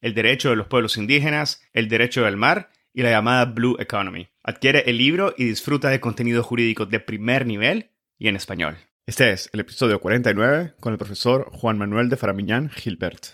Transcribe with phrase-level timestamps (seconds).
[0.00, 4.28] el derecho de los pueblos indígenas, el derecho del mar y la llamada Blue Economy.
[4.42, 8.76] Adquiere el libro y disfruta de contenido jurídico de primer nivel y en español.
[9.06, 13.26] Este es el episodio 49 con el profesor Juan Manuel de Faramiñán Gilbert.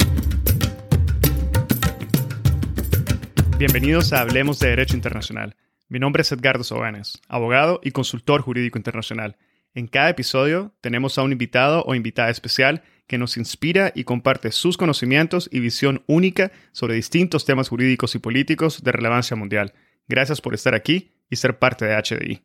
[3.58, 5.56] Bienvenidos a Hablemos de Derecho Internacional.
[5.88, 9.36] Mi nombre es Edgardo Sobanes, abogado y consultor jurídico internacional.
[9.74, 14.52] En cada episodio tenemos a un invitado o invitada especial que nos inspira y comparte
[14.52, 19.74] sus conocimientos y visión única sobre distintos temas jurídicos y políticos de relevancia mundial.
[20.08, 22.42] Gracias por estar aquí y ser parte de HDI.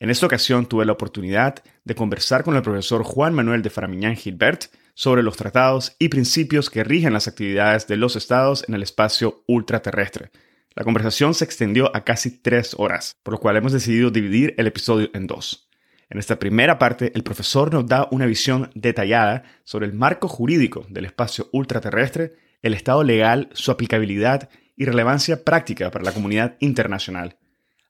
[0.00, 4.16] En esta ocasión tuve la oportunidad de conversar con el profesor Juan Manuel de Faramiñán
[4.16, 8.82] Gilbert sobre los tratados y principios que rigen las actividades de los estados en el
[8.82, 10.30] espacio ultraterrestre.
[10.74, 14.68] La conversación se extendió a casi tres horas, por lo cual hemos decidido dividir el
[14.68, 15.67] episodio en dos.
[16.10, 20.86] En esta primera parte, el profesor nos da una visión detallada sobre el marco jurídico
[20.88, 27.36] del espacio ultraterrestre, el estado legal, su aplicabilidad y relevancia práctica para la comunidad internacional.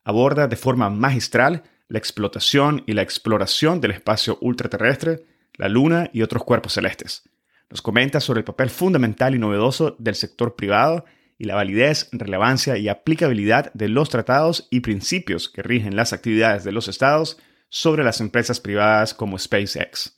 [0.02, 6.22] Aborda de forma magistral la explotación y la exploración del espacio ultraterrestre, la Luna y
[6.22, 7.22] otros cuerpos celestes.
[7.70, 11.04] Nos comenta sobre el papel fundamental y novedoso del sector privado
[11.38, 16.64] y la validez, relevancia y aplicabilidad de los tratados y principios que rigen las actividades
[16.64, 20.16] de los estados sobre las empresas privadas como SpaceX.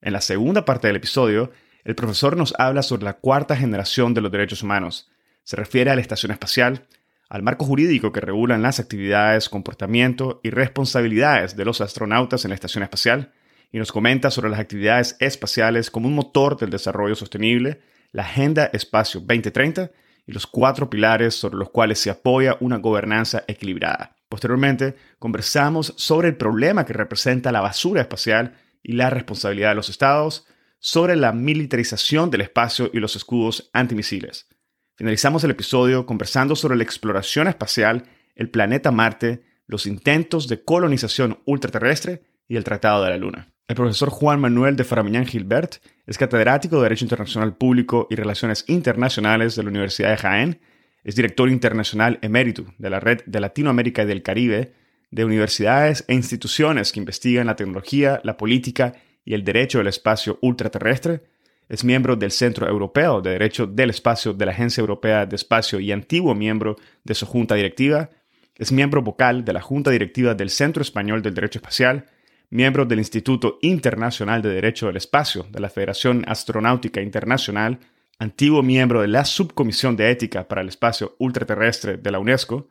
[0.00, 1.52] En la segunda parte del episodio,
[1.84, 5.10] el profesor nos habla sobre la cuarta generación de los derechos humanos.
[5.44, 6.86] Se refiere a la estación espacial,
[7.28, 12.56] al marco jurídico que regulan las actividades, comportamiento y responsabilidades de los astronautas en la
[12.56, 13.32] estación espacial,
[13.72, 17.80] y nos comenta sobre las actividades espaciales como un motor del desarrollo sostenible,
[18.12, 19.92] la Agenda Espacio 2030
[20.26, 24.16] y los cuatro pilares sobre los cuales se apoya una gobernanza equilibrada.
[24.30, 29.88] Posteriormente, conversamos sobre el problema que representa la basura espacial y la responsabilidad de los
[29.88, 30.46] estados,
[30.78, 34.48] sobre la militarización del espacio y los escudos antimisiles.
[34.94, 38.04] Finalizamos el episodio conversando sobre la exploración espacial,
[38.36, 43.52] el planeta Marte, los intentos de colonización ultraterrestre y el Tratado de la Luna.
[43.66, 48.64] El profesor Juan Manuel de Faramiñán Gilbert es catedrático de Derecho Internacional Público y Relaciones
[48.68, 50.60] Internacionales de la Universidad de Jaén
[51.04, 54.72] es director internacional emérito de la Red de Latinoamérica y del Caribe
[55.10, 58.94] de universidades e instituciones que investigan la tecnología, la política
[59.24, 61.22] y el derecho del espacio ultraterrestre.
[61.68, 65.80] Es miembro del Centro Europeo de Derecho del Espacio de la Agencia Europea de Espacio
[65.80, 68.10] y antiguo miembro de su junta directiva.
[68.56, 72.06] Es miembro vocal de la Junta Directiva del Centro Español del Derecho Espacial,
[72.50, 77.78] miembro del Instituto Internacional de Derecho del Espacio de la Federación Astronáutica Internacional
[78.20, 82.68] antiguo miembro de la Subcomisión de Ética para el Espacio Ultraterrestre de la UNESCO,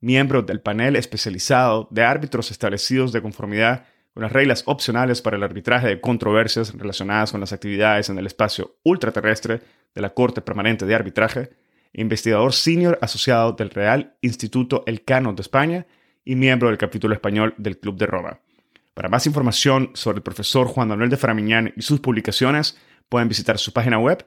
[0.00, 5.44] miembro del panel especializado de árbitros establecidos de conformidad con las reglas opcionales para el
[5.44, 9.60] arbitraje de controversias relacionadas con las actividades en el espacio ultraterrestre
[9.94, 11.50] de la Corte Permanente de Arbitraje,
[11.92, 15.86] investigador senior asociado del Real Instituto Elcano de España
[16.24, 18.40] y miembro del capítulo español del Club de Roma.
[18.94, 22.76] Para más información sobre el profesor Juan Manuel de Faramiñán y sus publicaciones,
[23.08, 24.26] pueden visitar su página web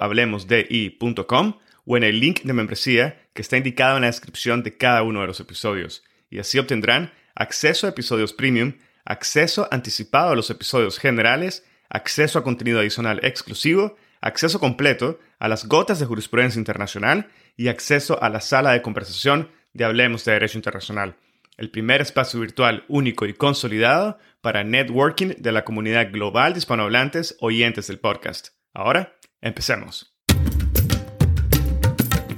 [0.00, 5.02] hablemosdi.com o en el link de membresía que está indicado en la descripción de cada
[5.02, 6.04] uno de los episodios.
[6.30, 8.74] Y así obtendrán acceso a episodios premium,
[9.04, 15.66] acceso anticipado a los episodios generales, acceso a contenido adicional exclusivo, acceso completo a las
[15.66, 20.58] gotas de jurisprudencia internacional y acceso a la sala de conversación de Hablemos de Derecho
[20.58, 21.16] Internacional,
[21.56, 27.36] el primer espacio virtual único y consolidado para networking de la comunidad global de hispanohablantes
[27.40, 28.48] oyentes del podcast.
[28.72, 30.14] Ahora, Empecemos.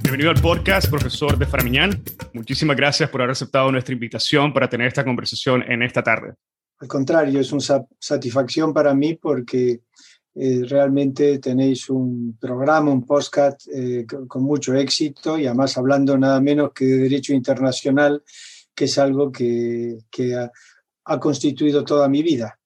[0.03, 2.03] Bienvenido al podcast, profesor de Faramiñán.
[2.33, 6.35] Muchísimas gracias por haber aceptado nuestra invitación para tener esta conversación en esta tarde.
[6.79, 9.81] Al contrario, es una satisfacción para mí porque
[10.35, 16.41] eh, realmente tenéis un programa, un podcast eh, con, mucho éxito y además hablando nada
[16.41, 18.23] menos que de derecho internacional,
[18.75, 19.99] que es algo que,
[21.05, 22.59] ha, constituido toda mi vida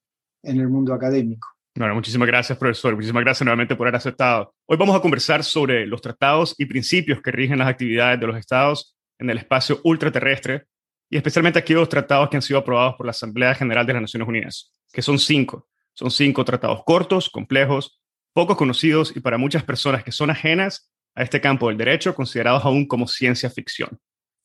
[0.43, 1.56] en el mundo académico.
[1.79, 2.95] Bueno, muchísimas gracias, profesor.
[2.95, 4.55] Muchísimas gracias nuevamente por haber aceptado.
[4.65, 8.39] Hoy vamos a conversar sobre los tratados y principios que rigen las actividades de los
[8.39, 10.65] estados en el espacio ultraterrestre
[11.11, 14.27] y especialmente aquellos tratados que han sido aprobados por la Asamblea General de las Naciones
[14.27, 15.69] Unidas, que son cinco.
[15.93, 18.01] Son cinco tratados cortos, complejos,
[18.33, 22.65] poco conocidos y para muchas personas que son ajenas a este campo del derecho, considerados
[22.65, 23.99] aún como ciencia ficción.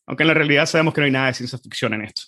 [0.06, 2.24] Aunque en la realidad sabemos que no hay nada de ciencia ficción en esto.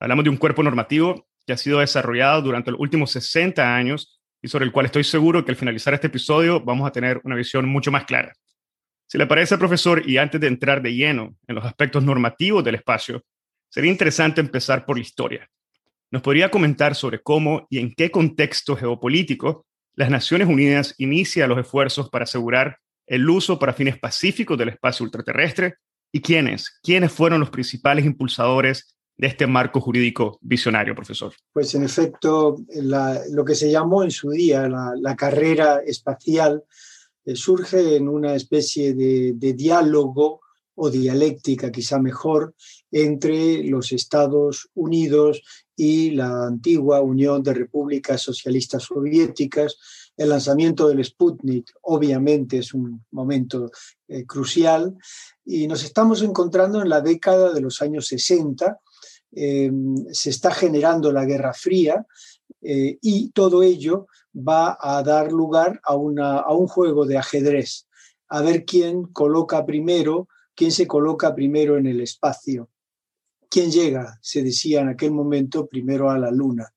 [0.00, 4.48] Hablamos de un cuerpo normativo que ha sido desarrollado durante los últimos 60 años y
[4.48, 7.68] sobre el cual estoy seguro que al finalizar este episodio vamos a tener una visión
[7.68, 8.32] mucho más clara.
[9.06, 12.74] Si le parece, profesor, y antes de entrar de lleno en los aspectos normativos del
[12.74, 13.22] espacio,
[13.68, 15.48] sería interesante empezar por la historia.
[16.10, 21.58] ¿Nos podría comentar sobre cómo y en qué contexto geopolítico las Naciones Unidas inicia los
[21.58, 25.74] esfuerzos para asegurar el uso para fines pacíficos del espacio ultraterrestre
[26.10, 31.32] y quiénes, quiénes fueron los principales impulsadores de este marco jurídico visionario, profesor?
[31.52, 32.56] Pues en efecto,
[33.30, 36.64] lo que se llamó en su día la, carrera espacial
[37.24, 40.40] eh, surge en una especie de, diálogo
[40.74, 42.56] o dialéctica, quizá mejor,
[42.90, 45.40] entre los Estados Unidos
[45.76, 49.76] y la antigua Unión de Repúblicas Socialistas Soviéticas.
[50.16, 53.70] El lanzamiento del Sputnik obviamente es un momento
[54.08, 54.96] eh, crucial
[55.44, 58.80] y nos estamos encontrando en la década de los años 60,
[59.34, 62.06] Em, se está generando la Guerra Fría
[62.60, 64.06] eh, y todo ello
[64.36, 67.86] va a dar lugar a, a un juego de ajedrez,
[68.28, 72.68] a ver quién coloca primero, quién se coloca primero en el espacio,
[73.48, 76.72] quién llega, se decía en aquel momento, primero a la Luna.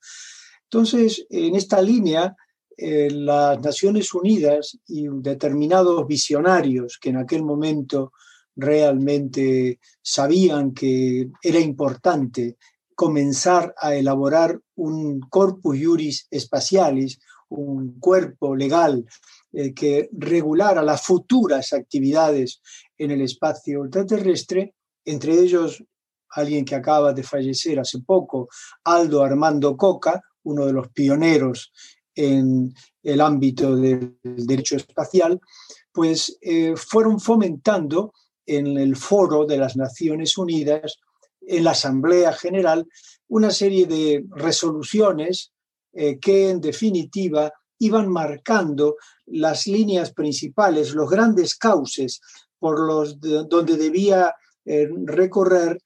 [0.64, 2.36] Entonces, en esta línea,
[2.78, 8.12] eh, las Naciones Unidas y determinados visionarios que en aquel momento
[8.56, 12.58] realmente sabían que era importante
[12.96, 17.20] comenzar a elaborar un corpus juris espacialis,
[17.50, 19.06] un cuerpo legal
[19.52, 22.62] eh, que regulara las futuras actividades
[22.98, 24.74] en el espacio ultraterrestre,
[25.04, 25.84] entre ellos
[26.30, 28.50] alguien que acaba de fallecer hace poco,
[28.84, 31.72] Aldo Armando Coca, uno de los pioneros
[32.14, 32.74] en
[33.04, 35.40] el ámbito del derecho espacial,
[35.92, 38.14] pues eh, fueron fomentando
[38.46, 41.00] en el foro de las Naciones Unidas,
[41.42, 42.88] en la Asamblea General,
[43.28, 45.52] una serie de resoluciones
[45.94, 48.96] eh, que en definitiva iban marcando
[49.28, 52.22] las líneas principales, los grandes cauces
[52.60, 54.34] por los donde debía
[54.66, 55.78] eh, recorrer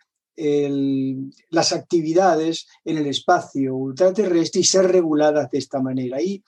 [1.50, 6.22] las actividades en el espacio ultraterrestre y ser reguladas de esta manera.
[6.22, 6.42] Y,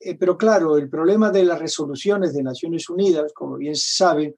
[0.00, 4.36] eh, pero claro, el problema de las resoluciones de Naciones Unidas, como bien se sabe,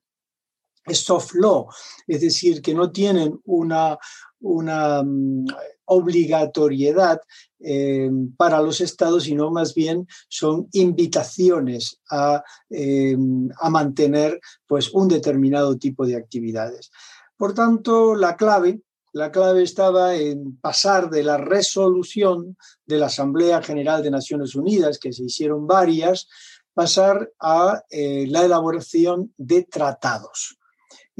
[0.87, 1.69] soft law,
[2.07, 3.99] es decir, que no tienen una,
[4.41, 5.47] una mm,
[5.87, 7.21] obligatoriedad
[7.59, 13.17] eh, para los estados, sino más bien son invitaciones a, eh,
[13.61, 16.91] a, mantener pues, un determinado tipo de actividades.
[17.37, 18.81] Por tanto, la clave,
[19.13, 24.99] la clave estaba en pasar de la resolución de la Asamblea General de Naciones Unidas,
[24.99, 26.29] que se hicieron varias,
[26.73, 30.60] pasar a eh, la elaboración de tratados.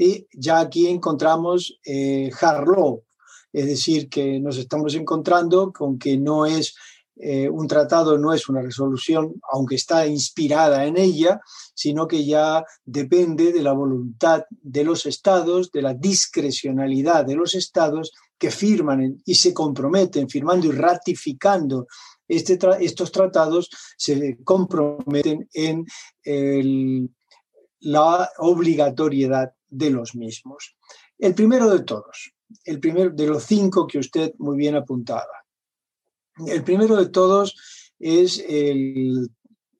[0.03, 3.03] Y ya aquí encontramos eh, Harlow,
[3.53, 6.73] es decir, que nos estamos encontrando con que no es
[7.17, 11.39] eh, un tratado, no es una resolución, aunque está inspirada en ella,
[11.75, 17.53] sino que ya depende de la voluntad de los estados, de la discrecionalidad de los
[17.53, 21.85] estados que firman y se comprometen, firmando y ratificando
[22.27, 25.85] este estos tratados, se comprometen en
[27.81, 30.75] la obligatoriedad de los mismos.
[31.17, 32.33] El primero de todos,
[32.65, 35.45] el primero de los cinco que usted muy bien apuntaba.
[36.45, 37.55] El primero de todos
[37.99, 39.29] es el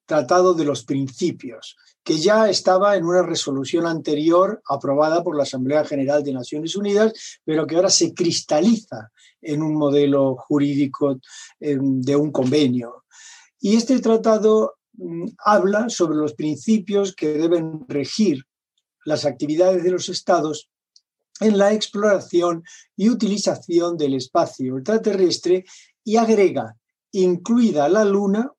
[0.05, 5.85] Tratado de los Principios, que ya estaba en una resolución anterior aprobada por la Asamblea
[5.85, 7.13] General de Naciones Unidas,
[7.45, 9.09] pero que ahora se cristaliza
[9.41, 11.19] en un modelo jurídico
[11.59, 13.05] em, de un convenio.
[13.61, 18.43] Y este tratado mm, habla sobre los principios que deben regir
[19.05, 20.69] las actividades de los estados
[21.39, 22.63] en la exploración
[22.95, 25.65] y utilización del espacio ultraterrestre
[26.03, 26.77] y agrega,
[27.11, 28.51] incluida la Luna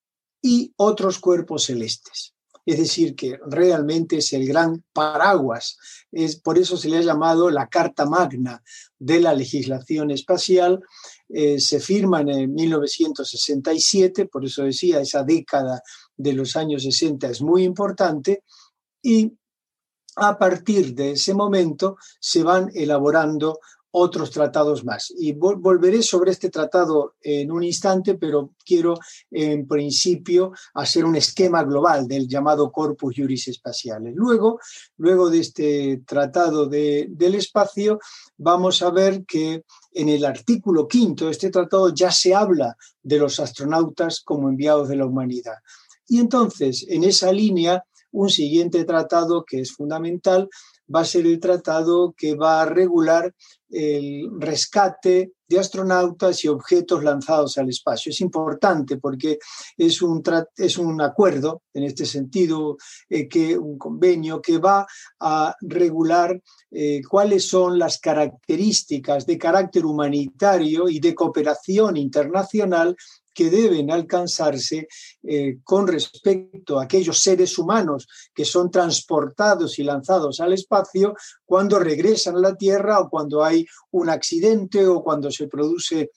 [0.43, 2.35] y otros cuerpos celestes.
[2.65, 5.77] es decir, que realmente es el gran paraguas.
[6.13, 8.63] Es, por eso se le ha llamado la Carta Magna
[9.01, 10.81] de la legislación espacial.
[11.29, 15.83] Eh, se firma en 1967, por eso decía, esa década
[16.17, 18.45] de los años 60 es muy importante,
[19.03, 19.33] y
[20.17, 23.59] a partir de ese momento se van elaborando
[23.93, 25.13] otros tratados más.
[25.17, 28.95] Y volveré sobre este tratado en un instante, pero quiero
[29.31, 34.15] en principio hacer un esquema global del llamado Corpus Juris Espaciales.
[34.17, 34.59] Luego,
[34.97, 38.01] luego de este tratado del espacio,
[38.39, 43.19] vamos a ver que en el artículo quinto de este tratado ya se habla de
[43.19, 45.57] los astronautas como enviados de la humanidad.
[46.09, 50.49] Y entonces, en esa línea, un siguiente tratado que es fundamental
[50.95, 53.35] va a ser el tratado que va a regular
[53.71, 58.11] el rescate de astronautas y objetos lanzados al espacio.
[58.11, 59.39] Es importante porque
[59.77, 60.23] es un,
[60.57, 62.77] es un acuerdo, en este sentido,
[63.09, 64.87] eh, que un convenio que va
[65.21, 66.41] a regular
[66.71, 72.97] eh, cuáles son las características de carácter humanitario y de cooperación internacional
[73.35, 74.89] que deben alcanzarse
[75.23, 81.79] eh, con respecto a aquellos seres humanos que son transportados y lanzados al espacio cuando
[81.79, 86.11] regresan a la Tierra o cuando hay un accidente o cuando se produce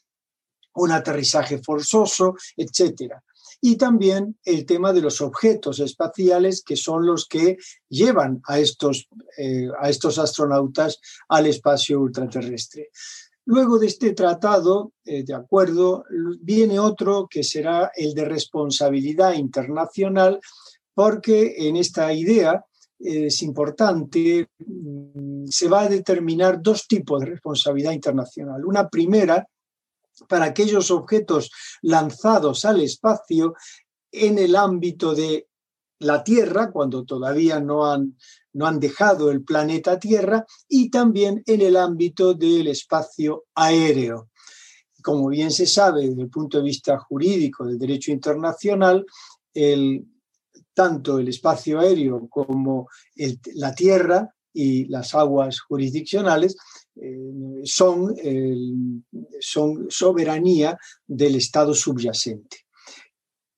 [0.76, 3.14] un aterrizaje forzoso, etc.
[3.62, 7.58] Y también el tema de los objetos espaciales que son los que
[7.90, 9.08] llevan a estos,
[9.38, 12.90] eh, a estos astronautas al espacio ultraterrestre.
[13.46, 16.04] Luego de este tratado, eh, de acuerdo,
[16.42, 20.40] viene otro que será el de responsabilidad internacional,
[20.96, 22.66] porque en esta idea
[23.00, 28.66] eh, es importante, mm, se va a determinar dos tipos de responsabilidad internacional.
[28.66, 29.48] Una primera,
[30.28, 33.54] para aquellos objetos lanzados al espacio
[34.12, 35.48] en el ámbito de
[36.00, 38.18] la Tierra, cuando todavía no han
[38.56, 44.30] no han dejado el planeta Tierra y también en el ámbito del espacio aéreo.
[45.04, 49.06] Como bien se sabe desde el punto de vista jurídico del derecho internacional,
[50.74, 52.88] tanto el espacio aéreo como
[53.56, 56.56] la Tierra y las aguas jurisdiccionales
[56.96, 57.32] eh,
[57.64, 58.16] son
[59.90, 62.65] soberanía del Estado subyacente.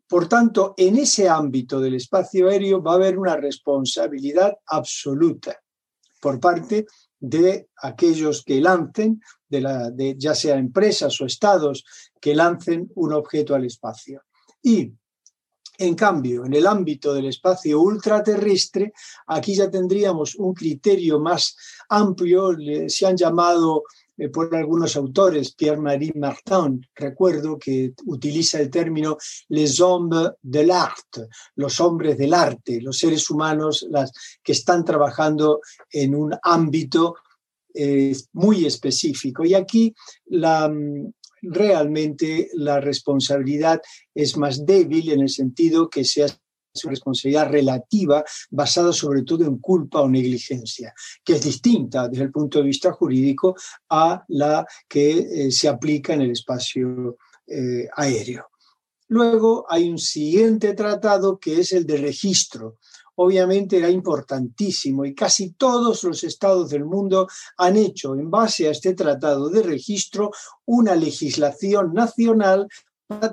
[0.08, 5.62] Por tanto, en ese ámbito del espacio aéreo va a haber una responsabilidad absoluta
[6.22, 6.86] por parte
[7.20, 11.84] de aquellos que lancen, ya sea empresas o estados
[12.22, 14.24] que lancen un objeto al espacio.
[14.62, 14.94] Y,
[15.80, 18.94] en cambio, en el ámbito del espacio ultraterrestre,
[19.28, 21.56] aquí ya tendríamos un criterio más
[21.90, 22.56] amplio,
[22.88, 23.84] se han llamado
[24.18, 29.18] eh, por algunos autores, Pierre-Marie Martin, recuerdo que utiliza el término
[29.50, 31.18] les hommes de l'art,
[31.56, 33.88] los hombres del arte, los seres humanos
[34.44, 37.16] que están trabajando en un ámbito
[37.74, 39.46] eh, muy específico.
[39.46, 39.94] Y aquí
[40.26, 40.72] la,
[41.42, 43.82] realmente la responsabilidad
[44.16, 46.24] es más débil en el sentido que se
[46.78, 50.94] su responsabilidad relativa basada sobre todo en culpa o negligencia,
[51.24, 53.56] que es distinta desde el punto de vista jurídico
[53.90, 57.18] a la que eh, se aplica en el espacio
[57.48, 58.48] eh, aéreo.
[59.10, 62.78] Luego hay un siguiente tratado que es el de registro.
[63.16, 68.72] Obviamente era importantísimo y casi todos los estados del mundo han hecho en base a
[68.72, 70.32] este tratado de registro
[70.66, 72.68] una legislación nacional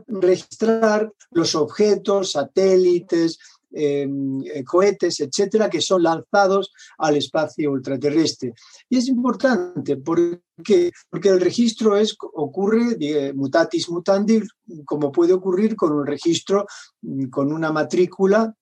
[0.06, 3.38] registrar los objetos, satélites,
[3.72, 8.54] em, eh, cohetes, etcétera, que son lanzados al espacio ultraterrestre.
[8.88, 14.42] Y es importante porque, porque el registro es, ocurre mutatis mutandi,
[14.84, 16.66] como puede ocurrir con un registro,
[17.02, 18.54] mm, con una matrícula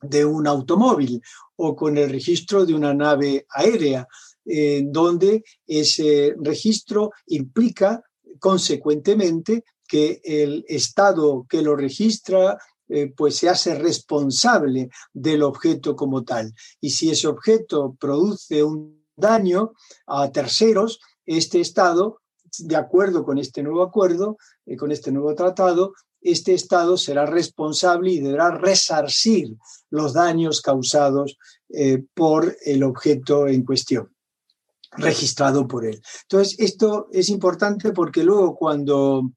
[0.00, 1.20] de un automóvil
[1.56, 4.06] o con el registro de una nave aérea,
[4.44, 8.02] eh, donde ese registro implica
[8.38, 16.24] consecuentemente que el Estado que lo registra eh, pues se hace responsable del objeto como
[16.24, 16.54] tal.
[16.80, 19.74] Y si ese objeto produce un daño
[20.06, 22.22] a terceros, este Estado,
[22.58, 28.10] de acuerdo con este nuevo acuerdo, eh, con este nuevo tratado, este Estado será responsable
[28.10, 29.54] y deberá resarcir
[29.90, 31.36] los daños causados
[31.68, 34.10] eh, por el objeto en cuestión
[34.92, 36.00] registrado por él.
[36.22, 39.30] Entonces, esto es importante porque luego cuando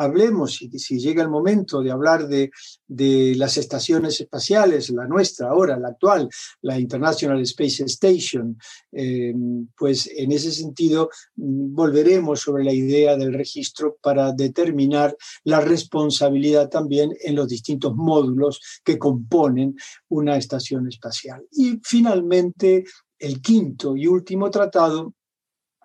[0.00, 2.50] hablemos, si, llega el momento de hablar de,
[2.86, 6.28] de, las estaciones espaciales, la nuestra ahora, la actual,
[6.62, 8.56] la International Space Station,
[8.92, 9.34] eh,
[9.76, 15.14] pues en ese sentido mm, volveremos sobre la idea del registro para determinar
[15.44, 19.76] la responsabilidad también en los distintos módulos que componen
[20.08, 21.46] una estación espacial.
[21.52, 22.84] Y finalmente,
[23.18, 25.14] el quinto y último tratado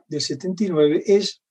[0.07, 1.41] del 79 es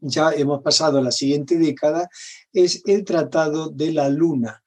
[0.00, 2.08] ya hemos pasado a la siguiente década,
[2.52, 4.62] es el Tratado de la Luna.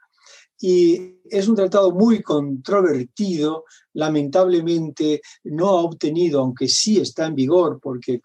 [0.59, 7.79] Y es un tratado muy controvertido, lamentablemente no ha obtenido, aunque sí está en vigor,
[7.81, 8.19] porque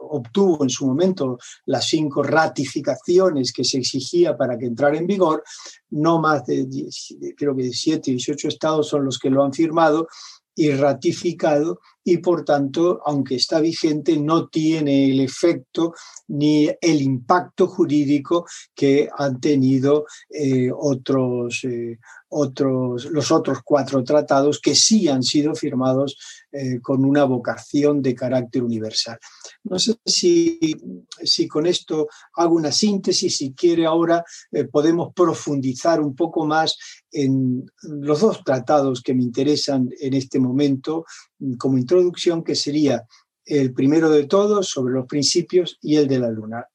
[0.00, 5.42] obtuvo en su momento las cinco ratificaciones que se exigía para que entrara en vigor,
[5.90, 6.66] no más de,
[7.36, 10.08] creo que 17, 18 estados son los que lo han firmado
[10.54, 15.94] y ratificado, y por tanto, aunque está vigente, no tiene el efecto
[16.28, 21.98] ni el impacto jurídico que han tenido eh, otros, eh,
[22.30, 26.16] otros, los otros cuatro tratados que sí han sido firmados
[26.52, 29.18] eh, con una vocación de carácter universal.
[29.64, 30.58] No sé si,
[31.22, 34.24] si con esto hago una síntesis, si quiere ahora
[34.72, 36.78] podemos profundizar un poco más
[37.12, 41.04] en los dos tratados que me interesan en este momento
[41.58, 43.04] como introducción, que sería
[43.44, 46.66] el primero de todos sobre los principios y el de la luna.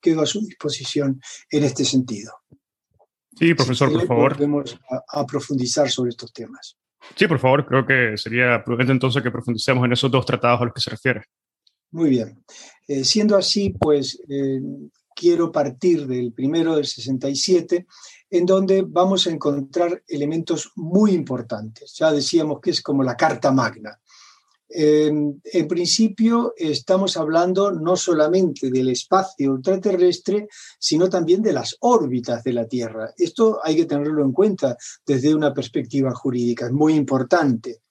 [0.00, 2.32] Quedo a su disposición en este sentido.
[3.36, 4.34] Sí, profesor, por favor.
[4.34, 6.76] Podemos a, profundizar sobre estos temas.
[7.16, 10.64] Sí, por favor, creo que sería prudente entonces que profundicemos en esos dos tratados a
[10.66, 11.22] los que se refiere.
[11.90, 12.44] Muy bien.
[12.86, 14.60] Eh, siendo así, pues eh,
[15.16, 17.86] quiero partir del primero del 67,
[18.30, 21.94] en donde vamos a encontrar elementos muy importantes.
[21.98, 23.98] Ya decíamos que es como la carta magna.
[24.72, 30.48] En principio estamos hablando no solamente del espacio ultraterrestre,
[30.78, 33.12] sino también de las órbitas de la Tierra.
[33.16, 37.82] Esto hay que tenerlo en cuenta desde una perspectiva jurídica, es muy importante.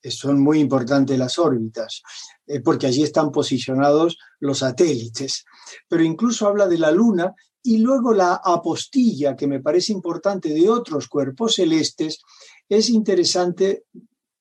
[0.00, 2.02] Son muy importantes las órbitas,
[2.46, 5.44] eh, porque allí están posicionados los satélites.
[5.88, 10.70] Pero incluso habla de la Luna y luego la apostilla, que me parece importante, de
[10.70, 12.20] otros cuerpos celestes,
[12.68, 13.84] es interesante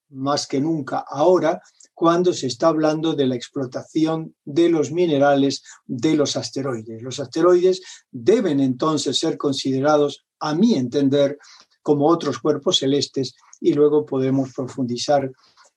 [0.09, 1.61] más que nunca ahora
[1.97, 7.01] cuando se está hablando de la explotación de los minerales de los asteroides.
[7.01, 7.81] Los asteroides
[8.11, 11.39] deben entonces ser considerados, a mi entender,
[11.81, 15.31] como otros cuerpos celestes y luego podemos profundizar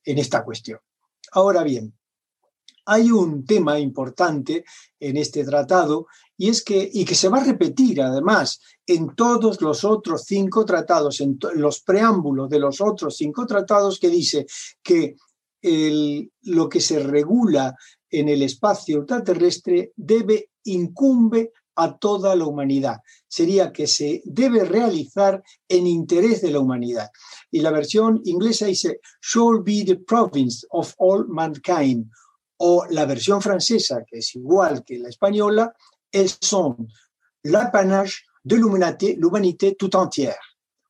[0.05, 0.79] en esta cuestión.
[1.33, 1.95] Ahora bien,
[2.85, 4.67] hay un tema importante
[4.99, 6.07] en este tratado
[6.37, 10.67] y es que, y que se va a repetir además en todos los otros cinco
[10.67, 14.47] tratados, en los preámbulos de los otros cinco tratados, que dice
[14.83, 15.17] que
[15.63, 17.75] lo que se regula
[18.09, 22.99] en el espacio ultraterrestre debe, incumbe a toda la humanidad.
[23.27, 27.11] Sería que se debe realizar en interés de la humanidad.
[27.51, 32.11] Y la versión inglesa dice, shall be the province of all mankind
[32.59, 35.73] o la versión francesa, que es igual que la española,
[36.13, 36.77] elles sont
[37.45, 40.39] l'apanage de l'humanité tout entière.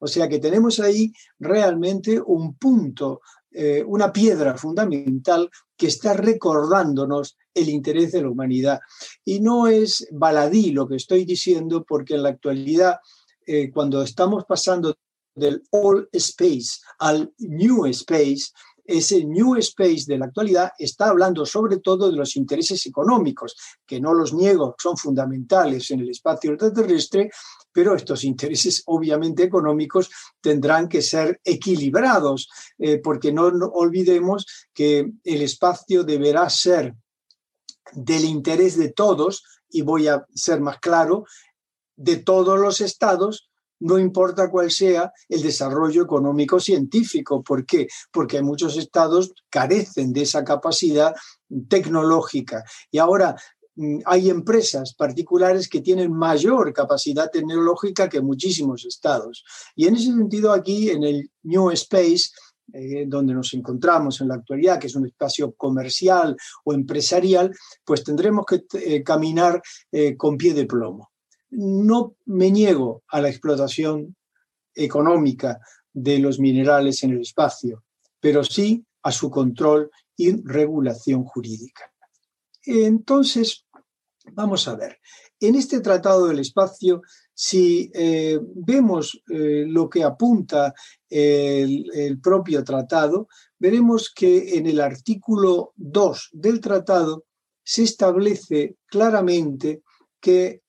[0.01, 3.21] O sea que tenemos ahí realmente un punto,
[3.53, 8.81] eh, una piedra fundamental que está recordándonos el interés de la humanidad.
[9.25, 12.99] Y no es baladí lo que estoy diciendo, porque en la actualidad,
[13.47, 14.95] eh, cuando estamos pasando
[15.35, 18.51] del old space al new space,
[18.90, 24.00] ese New Space de la actualidad está hablando sobre todo de los intereses económicos, que
[24.00, 27.31] no los niego, son fundamentales en el espacio extraterrestre,
[27.72, 32.48] pero estos intereses obviamente económicos tendrán que ser equilibrados,
[32.79, 36.94] eh, porque no olvidemos que el espacio deberá ser
[37.92, 41.24] del interés de todos, y voy a ser más claro,
[41.96, 43.50] de todos los estados
[43.81, 47.43] no importa cuál sea el desarrollo económico científico.
[47.43, 47.88] ¿Por qué?
[48.12, 51.14] Porque muchos estados carecen de esa capacidad
[51.69, 52.62] tecnológica.
[52.90, 53.35] Y ahora
[53.77, 59.45] mm, hay empresas particulares que tienen mayor capacidad tecnológica que muchísimos estados.
[59.75, 62.31] Y en ese sentido, aquí en el New Space,
[62.73, 67.53] eh, donde nos encontramos en la actualidad, que es un espacio comercial o empresarial,
[67.85, 71.10] pues tendremos que eh, caminar eh, con pie de plomo
[71.51, 74.17] no me niego a la explotación
[74.75, 75.61] económica
[75.93, 77.85] de los minerales en el espacio,
[78.21, 81.93] pero sí a su control y regulación jurídica.
[82.65, 83.67] Entonces,
[84.33, 84.99] vamos a ver,
[85.41, 87.01] en este Tratado del Espacio,
[87.33, 90.75] si eh, vemos eh, lo que apunta
[91.09, 97.25] el, el propio tratado, veremos que en el artículo 2 del tratado
[97.65, 99.83] se establece claramente
[100.21, 100.61] que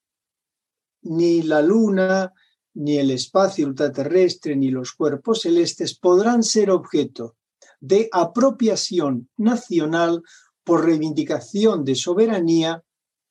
[1.03, 2.31] ni la Luna,
[2.73, 7.35] ni el espacio ultraterrestre, ni los cuerpos celestes podrán ser objeto
[7.79, 10.21] de apropiación nacional
[10.63, 12.83] por reivindicación de soberanía,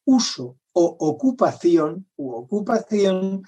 [0.05, 3.43] uso o ocupación ocupación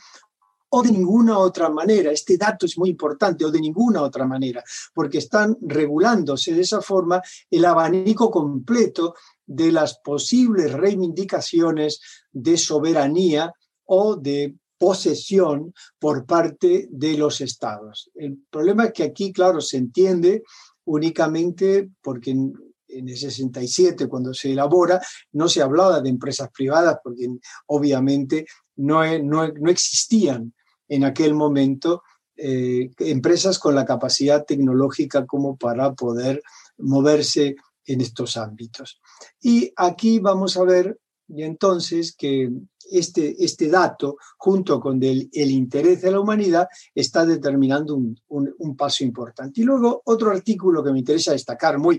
[0.74, 2.10] o de ninguna otra manera.
[2.10, 6.80] Este dato es muy importante, o de ninguna otra manera, porque están regulándose de esa
[6.80, 12.00] forma el abanico completo de las posibles reivindicaciones
[12.32, 13.52] de soberanía
[13.94, 18.10] o de posesión por parte de los estados.
[18.14, 20.42] El problema es que aquí, claro, se entiende
[20.84, 22.54] únicamente porque en,
[22.88, 25.00] el 67, cuando se elabora,
[25.32, 27.28] no se hablaba de empresas privadas porque
[27.66, 30.54] obviamente no, no, no existían
[30.88, 32.02] en aquel momento
[32.36, 36.42] eh, empresas con la capacidad tecnológica como para poder
[36.78, 39.00] moverse en estos ámbitos.
[39.40, 40.98] Y aquí vamos a ver
[41.34, 42.50] y entonces que
[42.90, 49.02] este, este dato, junto con el, interés de la humanidad, está determinando un, un, paso
[49.02, 49.62] importante.
[49.62, 51.98] Y luego otro artículo que me interesa destacar muy,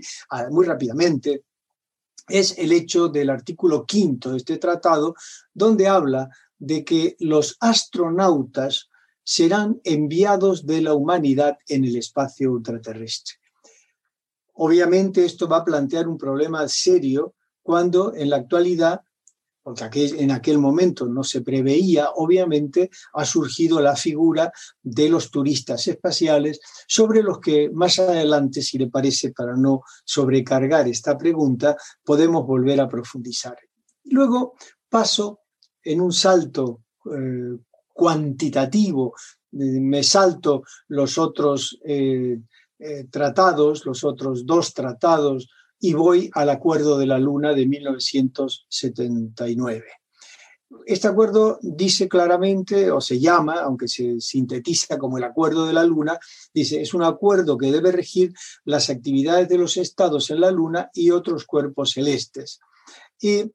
[0.50, 1.44] muy rápidamente
[2.28, 5.14] es el hecho del artículo quinto de este tratado,
[5.52, 8.88] donde habla de que los astronautas
[9.24, 13.34] serán enviados de la humanidad en el espacio ultraterrestre.
[14.52, 19.00] Obviamente esto va a plantear un problema serio cuando en la actualidad,
[19.64, 25.88] porque en aquel momento no se preveía, obviamente ha surgido la figura de los turistas
[25.88, 32.46] espaciales, sobre los que más adelante, si le parece, para no sobrecargar esta pregunta, podemos
[32.46, 33.56] volver a profundizar.
[34.04, 34.54] Luego
[34.86, 35.40] paso
[35.82, 37.56] en un salto eh,
[37.90, 39.14] cuantitativo,
[39.52, 42.38] me salto los otros eh,
[42.78, 45.48] eh, tratados, los otros dos tratados,
[45.84, 49.84] y voy al Acuerdo de la Luna de 1979.
[50.86, 55.84] Este acuerdo dice claramente, o se llama, aunque se sintetiza como el Acuerdo de la
[55.84, 56.18] Luna,
[56.54, 58.32] dice, es un acuerdo que debe regir
[58.64, 62.60] las actividades de los estados en la Luna y otros cuerpos celestes.
[63.20, 63.52] Y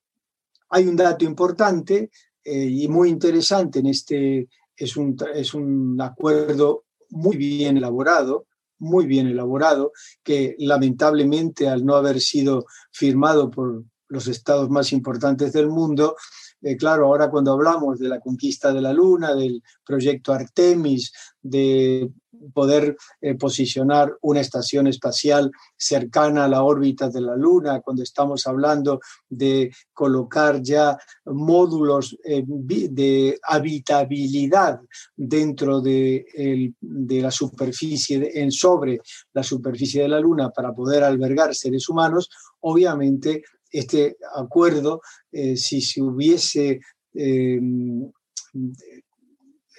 [0.69, 2.11] hay un dato importante,
[2.43, 8.45] eh, y muy interesante en este, es un, es un acuerdo muy bien elaborado,
[8.79, 9.91] muy bien elaborado,
[10.23, 16.15] que lamentablemente al no haber sido firmado por los estados más importantes del mundo,
[16.61, 22.11] eh, claro, ahora cuando hablamos de la conquista de la Luna, del proyecto Artemis, de
[22.53, 28.45] poder eh, posicionar una estación espacial cercana a la órbita de la Luna, cuando estamos
[28.45, 34.81] hablando de colocar ya módulos eh, de habitabilidad
[35.15, 38.99] dentro de, de la superficie, en sobre
[39.33, 45.01] la superficie de la Luna para poder albergar seres humanos, obviamente este acuerdo,
[45.31, 46.79] eh, si se hubiese
[47.13, 47.59] eh,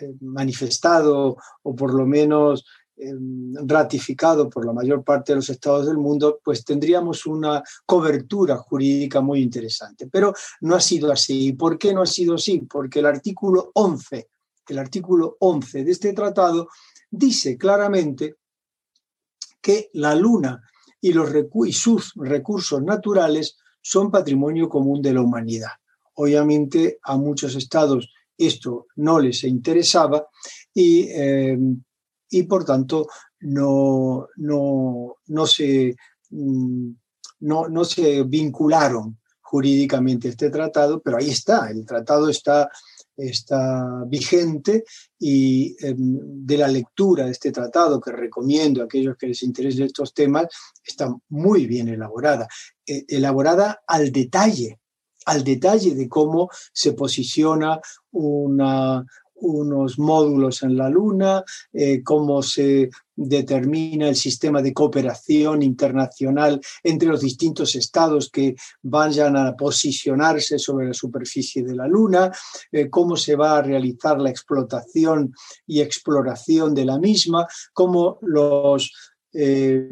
[0.00, 2.64] eh, manifestado o por lo menos
[3.64, 9.22] ratificado por la mayor parte de los estados del mundo, pues tendríamos una cobertura jurídica
[9.22, 10.06] muy interesante.
[10.06, 11.46] Pero no ha sido así.
[11.46, 12.60] ¿Y por qué no ha sido así?
[12.60, 14.28] Porque el artículo 11,
[14.68, 16.68] el artículo 11 de este tratado
[17.10, 18.36] dice claramente
[19.62, 20.62] que la luna
[21.00, 25.70] y sus recursos naturales son patrimonio común de la humanidad.
[26.14, 30.26] Obviamente a muchos estados esto no les interesaba
[30.72, 31.82] y, em,
[32.30, 33.06] y por tanto
[33.40, 35.94] no, no, no, se,
[36.30, 36.90] mm,
[37.40, 42.70] no, no se vincularon jurídicamente este tratado, pero ahí está, el tratado está
[43.20, 44.84] está vigente
[45.18, 49.84] y em, de la lectura de este tratado, que recomiendo a aquellos que les interesen
[49.84, 50.46] estos temas,
[50.84, 52.48] está muy bien elaborada,
[52.86, 54.80] e, elaborada al detalle,
[55.26, 57.80] al detalle de cómo se posiciona
[58.12, 59.04] una,
[59.40, 67.08] unos módulos en la Luna, eh, cómo se determina el sistema de cooperación internacional entre
[67.08, 72.32] los distintos estados que vayan a posicionarse sobre la superficie de la Luna,
[72.72, 75.34] eh, cómo se va a realizar la explotación
[75.66, 78.92] y exploración de la misma, cómo los...
[79.32, 79.88] Eh,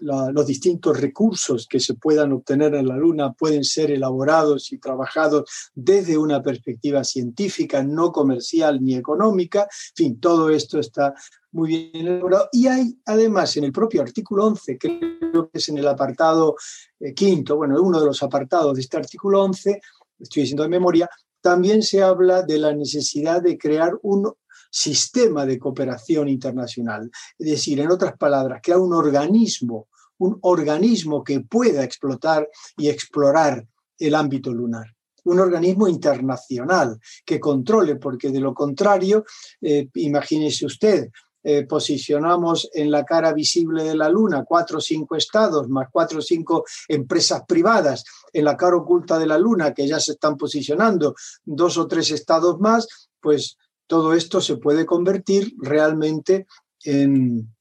[0.00, 5.70] los distintos recursos que se puedan obtener en la Luna pueden ser elaborados y trabajados
[5.74, 9.62] desde una perspectiva científica, no comercial ni económica.
[9.62, 11.14] En fin, todo esto está
[11.52, 12.48] muy bien elaborado.
[12.52, 16.56] Y hay además en el propio artículo 11, creo que es en el apartado
[17.00, 19.80] eh, quinto, bueno, uno de los apartados de este artículo 11,
[20.18, 21.08] estoy diciendo de memoria,
[21.40, 24.32] también se habla de la necesidad de crear un
[24.76, 27.10] sistema de cooperación internacional.
[27.38, 33.66] Es decir, en otras palabras, crear un organismo, un organismo que pueda explotar y explorar
[33.98, 34.86] el ámbito lunar.
[35.24, 39.24] un organismo internacional que controle, porque de lo contrario,
[39.60, 41.08] eh, imagínese usted,
[41.42, 46.18] eh, posicionamos en la cara visible de la Luna cuatro o cinco estados, más cuatro
[46.18, 50.36] o cinco empresas privadas, en la cara oculta de la Luna, que ya se están
[50.36, 52.86] posicionando dos o tres estados más,
[53.20, 56.46] pues todo esto se puede convertir realmente
[56.84, 57.54] en,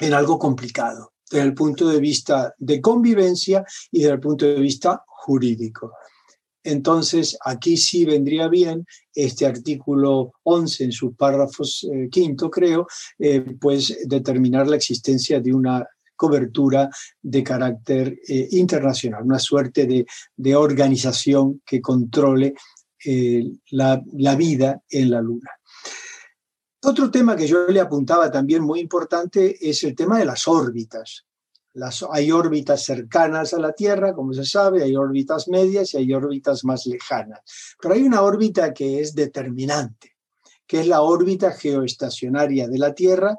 [0.00, 4.60] en algo complicado desde el punto de vista de convivencia y desde el punto de
[4.60, 5.92] vista jurídico.
[6.62, 12.86] Entonces, aquí sí vendría bien este artículo 11 en sus párrafos eh, quinto, creo,
[13.18, 16.88] eh, pues determinar la existencia de una cobertura
[17.20, 20.06] de carácter eh, internacional, una suerte de,
[20.36, 22.54] de, organización que controle
[23.72, 25.50] la, la vida en la Luna.
[26.84, 31.24] Otro tema que yo le apuntaba también muy importante es el tema de las órbitas
[32.10, 36.64] hay órbitas cercanas a la Tierra, como se sabe, hay órbitas medias y hay órbitas
[36.64, 37.40] más lejanas.
[37.80, 40.12] Pero hay una órbita que es determinante,
[40.66, 43.38] que es la órbita geoestacionaria de la Tierra,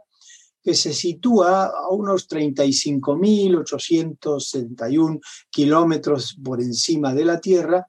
[0.61, 7.87] que se sitúa a unos 35.871 kilómetros por encima de la Tierra,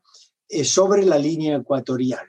[0.49, 2.25] eh, sobre la línea ecuatorial.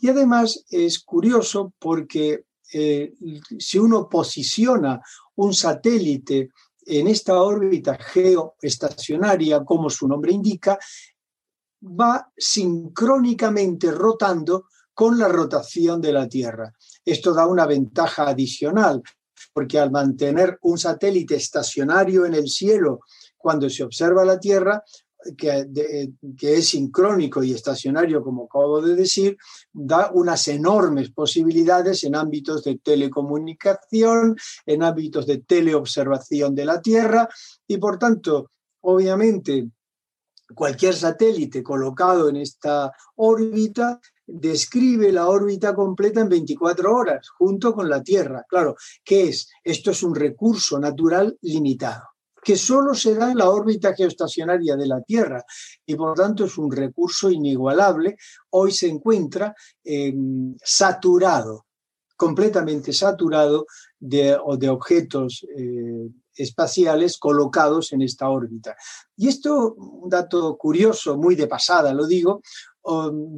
[0.00, 3.14] Y además es curioso porque eh,
[3.58, 5.00] si uno posiciona
[5.36, 6.50] un satélite
[6.86, 10.78] en esta órbita geoestacionaria, como su nombre indica,
[11.82, 16.72] va sincrónicamente rotando con la rotación de la Tierra.
[17.04, 19.02] Esto da una ventaja adicional,
[19.52, 23.00] porque al mantener un satélite estacionario en el cielo
[23.36, 24.82] cuando se observa la Tierra,
[25.36, 26.08] que,
[26.40, 29.36] es sincrónico y estacionario, como acabo de decir,
[29.72, 37.28] da unas enormes posibilidades en ámbitos de telecomunicación, en ámbitos de teleobservación de la Tierra
[37.66, 38.50] y, por tanto,
[38.80, 39.68] obviamente,
[40.54, 47.88] cualquier satélite colocado en esta órbita describe la órbita completa en 24 horas, junto con
[47.88, 48.44] la Tierra.
[48.48, 49.48] Claro, ¿qué es?
[49.64, 52.04] Esto es un recurso natural limitado
[52.48, 55.44] que solo se da en la órbita geoestacionaria de la Tierra
[55.84, 58.16] y por tanto es un recurso inigualable.
[58.48, 61.66] Hoy se encuentra em, saturado,
[62.16, 63.66] completamente saturado
[64.00, 68.74] de, de objetos eh, espaciales colocados en esta órbita.
[69.14, 72.40] Y esto, un dato curioso, muy de pasada lo digo,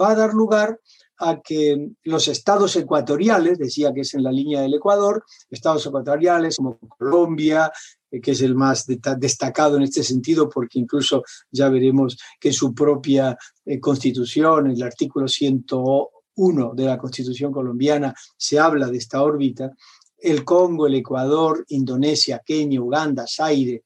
[0.01, 0.79] va a dar lugar
[1.19, 6.59] a que los estados ecuatoriales, decía que es en la línea del Ecuador, estados ecuatoriales
[6.59, 7.73] como Colombia,
[8.11, 12.75] que es el más destacado en este sentido, porque incluso ya veremos que en su
[12.75, 19.73] propia eh, constitución, el artículo 101 de la constitución colombiana, se habla de esta órbita,
[20.19, 23.85] el Congo, el Ecuador, Indonesia, Kenia, Uganda, Zaire,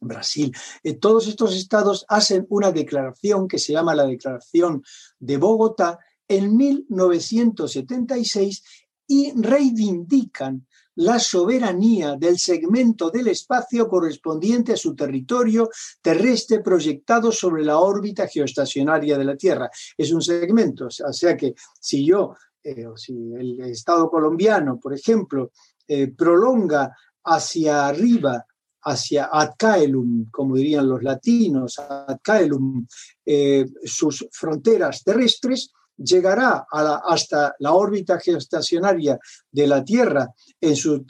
[0.00, 4.84] Brasil, eh, todos estos estados hacen una declaración que se llama la Declaración
[5.18, 8.62] de Bogotá en 1976
[9.08, 10.67] y reivindican
[10.98, 15.70] la soberanía del segmento del espacio correspondiente a su territorio
[16.02, 19.70] terrestre proyectado sobre la órbita geoestacionaria de la Tierra.
[19.96, 22.34] Es un segmento, o sea que si yo,
[22.64, 25.52] eh, o si el Estado colombiano, por ejemplo,
[25.86, 26.92] eh, prolonga
[27.24, 28.44] hacia arriba
[28.82, 32.86] hacia Adcaelum, como dirían los latinos, Adcaelum,
[33.24, 39.18] eh, sus fronteras terrestres, llegará hasta la órbita geoestacionaria
[39.50, 41.04] de la Tierra en su,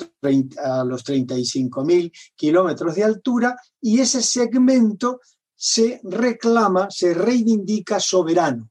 [0.65, 5.21] a los 35.000 kilómetros de altura y ese segmento
[5.55, 8.71] se reclama, se reivindica soberano.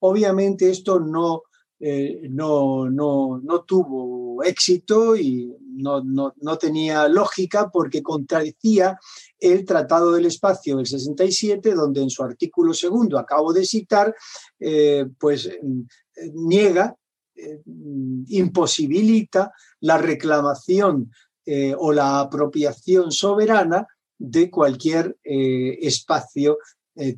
[0.00, 1.42] Obviamente esto no,
[1.84, 8.96] eh, no, no, no, tuvo éxito y no, no, tenía lógica porque contradecía
[9.36, 14.14] el Tratado del Espacio del 67, donde en su artículo segundo, acabo de citar,
[14.60, 15.50] eh, pues
[16.32, 16.94] niega,
[17.34, 17.62] eh,
[18.28, 21.10] imposibilita la reclamación
[21.78, 23.84] o la apropiación soberana
[24.16, 26.58] de cualquier espacio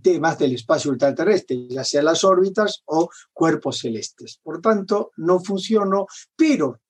[0.02, 4.38] temas del espacio ultraterrestre, ya sea las órbitas o cuerpos celestes.
[4.42, 6.06] Por tanto, no funcionó,
[6.36, 6.80] pero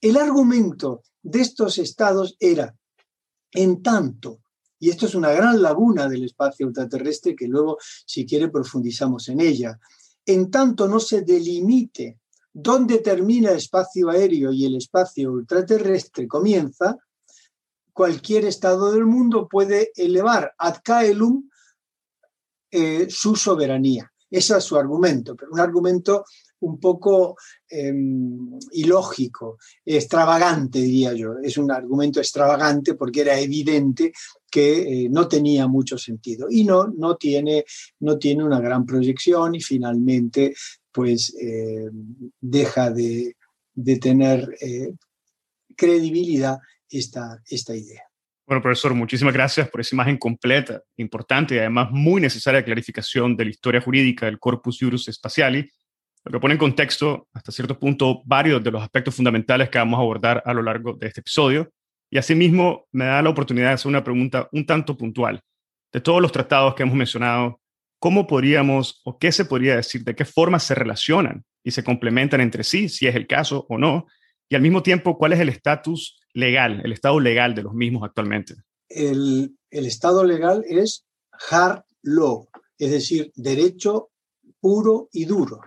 [0.00, 2.74] el argumento de estos estados era,
[3.52, 4.40] en tanto
[4.80, 9.40] y esto es una gran laguna del espacio ultraterrestre que luego, si quiere, profundizamos en
[9.40, 9.78] ella.
[10.24, 12.20] En tanto no se delimite
[12.52, 16.96] dónde termina el espacio aéreo y el espacio ultraterrestre comienza,
[17.92, 21.47] cualquier estado del mundo puede elevar ad caelum
[22.70, 24.10] eh, su soberanía.
[24.30, 26.24] Ese es su argumento, pero un argumento
[26.60, 27.36] un poco
[27.68, 31.34] em, ilógico, extravagante, diría yo.
[31.42, 34.12] Es un argumento extravagante porque era evidente
[34.50, 37.64] que eh, no tenía mucho sentido y no, no, tiene,
[38.00, 40.54] no tiene una gran proyección y finalmente
[40.90, 41.88] pues eh,
[42.40, 43.36] deja de,
[43.74, 44.94] de tener eh,
[45.76, 46.58] credibilidad
[46.90, 48.07] esta, esta idea.
[48.48, 53.44] Bueno, profesor, muchísimas gracias por esa imagen completa, importante y además muy necesaria clarificación de
[53.44, 55.70] la historia jurídica del Corpus Juris Spatiali,
[56.24, 59.98] lo que pone en contexto, hasta cierto punto, varios de los aspectos fundamentales que vamos
[59.98, 61.70] a abordar a lo largo de este episodio.
[62.10, 65.42] Y asimismo, me da la oportunidad de hacer una pregunta un tanto puntual.
[65.92, 67.60] De todos los tratados que hemos mencionado,
[67.98, 72.40] ¿cómo podríamos o qué se podría decir, de qué forma se relacionan y se complementan
[72.40, 74.06] entre sí, si es el caso o no?
[74.48, 78.02] Y al mismo tiempo, ¿cuál es el estatus legal, el estado legal de los mismos
[78.04, 78.54] actualmente?
[78.88, 81.04] El, estado legal es
[81.50, 82.48] hard law,
[82.78, 84.10] es decir, derecho
[84.60, 85.60] puro y duro,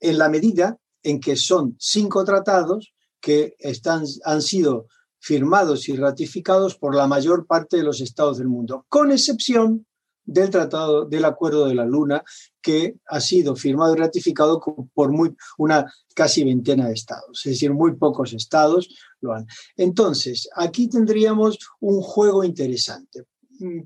[0.00, 4.86] en la medida en que son cinco tratados que están, han sido
[5.18, 9.86] firmados y ratificados por la mayor parte de los estados del mundo, con excepción
[10.24, 12.22] del Tratado del Acuerdo de la Luna,
[12.62, 14.60] que ha sido firmado y ratificado
[14.92, 18.88] por muy, una casi veintena de estados, es decir, muy pocos estados
[19.20, 19.46] lo han.
[19.76, 23.24] Entonces, aquí tendríamos un juego interesante.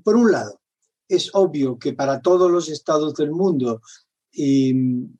[0.03, 0.61] Por un lado,
[1.07, 3.81] es obvio que para todos los estados del mundo,
[4.31, 4.73] y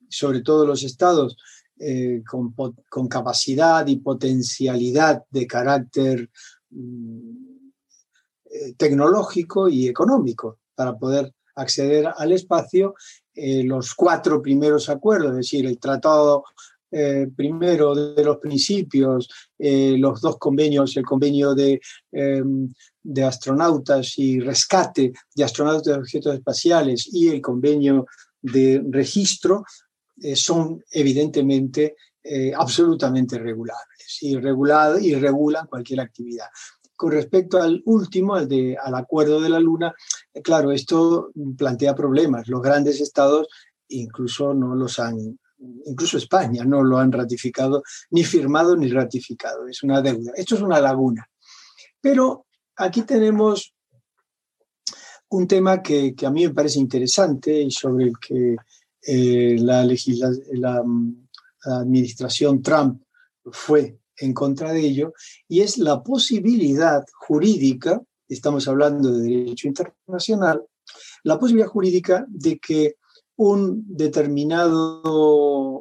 [0.10, 1.38] sobre todo los estados
[1.80, 2.54] eh, con,
[2.90, 6.30] con, capacidad y potencialidad de carácter
[6.70, 7.60] mm,
[8.46, 12.96] eh, tecnológico y económico, para poder acceder al espacio,
[13.36, 16.46] eh, los cuatro primeros acuerdos, es decir, el tratado
[16.90, 21.82] eh, primero de los principios, eh, los dos convenios, el convenio de,
[22.14, 28.06] em, de, astronautas y rescate de astronautas de objetos espaciales y el convenio
[28.42, 29.66] de registro,
[30.34, 31.98] son evidentemente
[32.56, 36.48] absolutamente regulables y, y regulan cualquier actividad.
[36.96, 41.96] Con respecto al último, al, de, al acuerdo de la Luna, eh, claro, esto plantea
[41.96, 42.48] problemas.
[42.48, 43.48] Los grandes estados
[43.88, 45.40] incluso no los han,
[45.86, 49.68] incluso España no lo han ratificado, ni firmado ni ratificado.
[49.68, 50.32] Es una deuda.
[50.36, 51.28] Esto es una laguna.
[52.02, 52.46] Pero
[52.76, 53.74] aquí tenemos
[55.30, 58.56] un tema que, a mí me parece interesante y sobre el que
[59.02, 60.84] eh, la, la,
[61.66, 63.02] la administración Trump
[63.52, 65.14] fue en contra de ello,
[65.48, 70.64] y es la posibilidad jurídica, estamos hablando de derecho internacional,
[71.24, 72.96] la posibilidad jurídica de que
[73.38, 75.02] un determinado,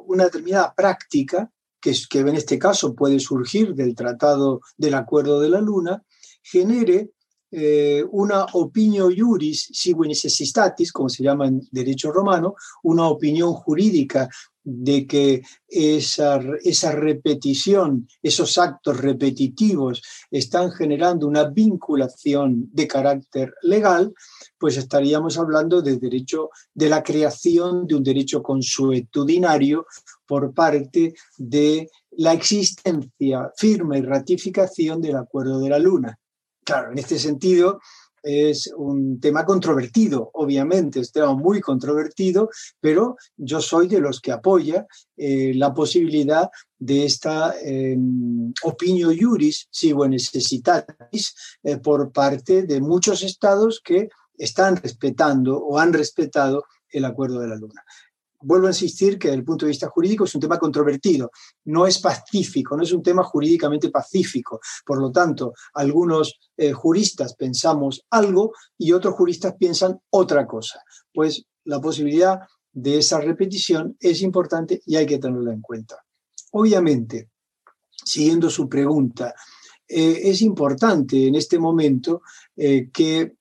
[0.03, 5.39] una determinada práctica, que, es, que en este caso puede surgir del Tratado del Acuerdo
[5.39, 6.03] de la Luna,
[6.41, 7.11] genere
[7.51, 14.27] eh, una opinión juris sigue necessitatis, como se llama en derecho romano, una opinión jurídica
[14.65, 20.01] de que esa, esa repetición, esos actos repetitivos
[20.31, 24.13] están generando una vinculación de carácter legal,
[24.57, 29.85] pues estaríamos hablando de derecho, de la creación de un derecho consuetudinario
[30.25, 36.17] por parte de la existencia firme y ratificación del Acuerdo de la Luna.
[36.63, 37.79] Claro, en este sentido,
[38.25, 42.49] es un tema controvertido, obviamente, es un tema muy controvertido,
[42.81, 47.95] pero yo soy de los que apoya eh, la posibilidad de esta eh,
[48.63, 55.77] opinio juris, si vos necesitatis, eh, por parte de muchos estados que están respetando o
[55.77, 57.83] han respetado el acuerdo de la Luna
[58.45, 61.31] vuelvo a insistir que desde el punto de vista jurídico es un tema controvertido,
[61.65, 64.59] no es pacífico, no es un tema jurídicamente pacífico.
[64.85, 70.81] Por lo tanto, algunos eh, juristas pensamos algo y otros juristas piensan otra cosa.
[71.11, 72.39] Pues la posibilidad
[72.71, 76.03] de esa repetición es importante y hay que tenerla en cuenta.
[76.51, 77.29] Obviamente,
[77.89, 79.33] siguiendo su pregunta,
[79.87, 82.21] eh, es importante en este momento
[82.55, 83.33] eh, que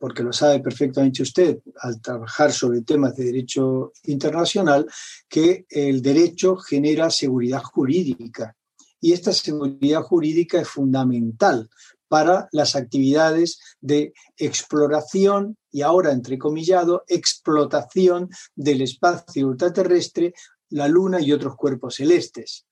[0.00, 4.86] porque lo sabe perfectamente usted al trabajar sobre temas de derecho internacional,
[5.28, 8.56] que el derecho genera seguridad jurídica.
[8.98, 11.68] Y esta seguridad jurídica es fundamental
[12.08, 20.32] para las actividades de exploración y ahora, entrecomillado, explotación del espacio ultraterrestre,
[20.70, 22.66] la Luna y otros cuerpos celestes.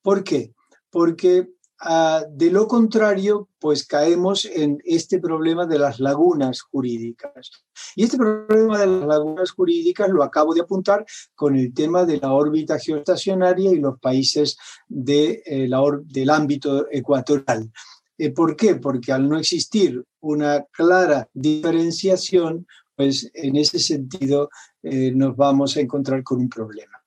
[0.00, 0.54] ¿Por qué?
[0.88, 1.50] Porque
[1.82, 7.50] Ah, de lo contrario, pues caemos en este problema de las lagunas jurídicas.
[7.96, 12.18] Y este problema de las lagunas jurídicas lo acabo de apuntar con el tema de
[12.18, 17.72] la órbita geoestacionaria y los países de, eh, la del ámbito ecuatorial.
[18.18, 18.74] Eh, ¿Por qué?
[18.74, 24.50] Porque al no existir una clara diferenciación, pues en ese sentido
[24.82, 27.02] eh, nos vamos a encontrar con un problema.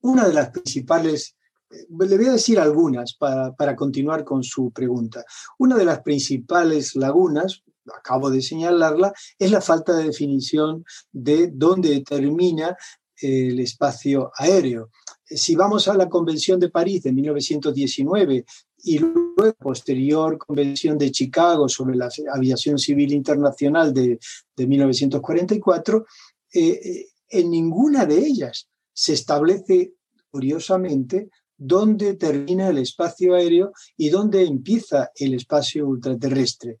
[0.00, 1.36] Una de las principales
[1.70, 5.24] le voy a decir algunas para, para, continuar con su pregunta.
[5.58, 7.62] Una de las principales lagunas,
[7.94, 12.76] acabo de señalarla, es la falta de definición de dónde termina
[13.20, 14.90] el espacio aéreo.
[15.24, 18.44] Si vamos a la Convención de París de 1919
[18.82, 24.18] y luego posterior Convención de Chicago sobre la aviación civil internacional de,
[24.56, 26.06] de 1944,
[26.52, 29.94] eh, eh, en ninguna de ellas se establece,
[30.30, 31.30] curiosamente,
[31.60, 36.78] dónde termina el espacio aéreo y dónde empieza el espacio ultraterrestre.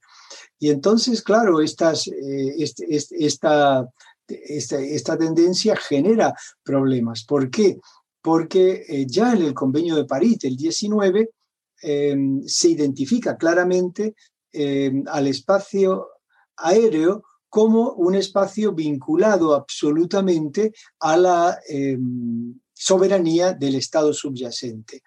[0.58, 3.86] Y entonces, claro, eh, este, este, esta,
[4.26, 7.24] esta, tendencia genera problemas.
[7.24, 7.78] ¿Por qué?
[8.22, 11.28] Porque eh, ya en el convenio de París del 19
[11.82, 14.14] em, se identifica claramente
[15.06, 16.08] al espacio
[16.56, 21.56] aéreo como un espacio vinculado absolutamente a la
[22.80, 25.02] soberanía del Estado subyacente.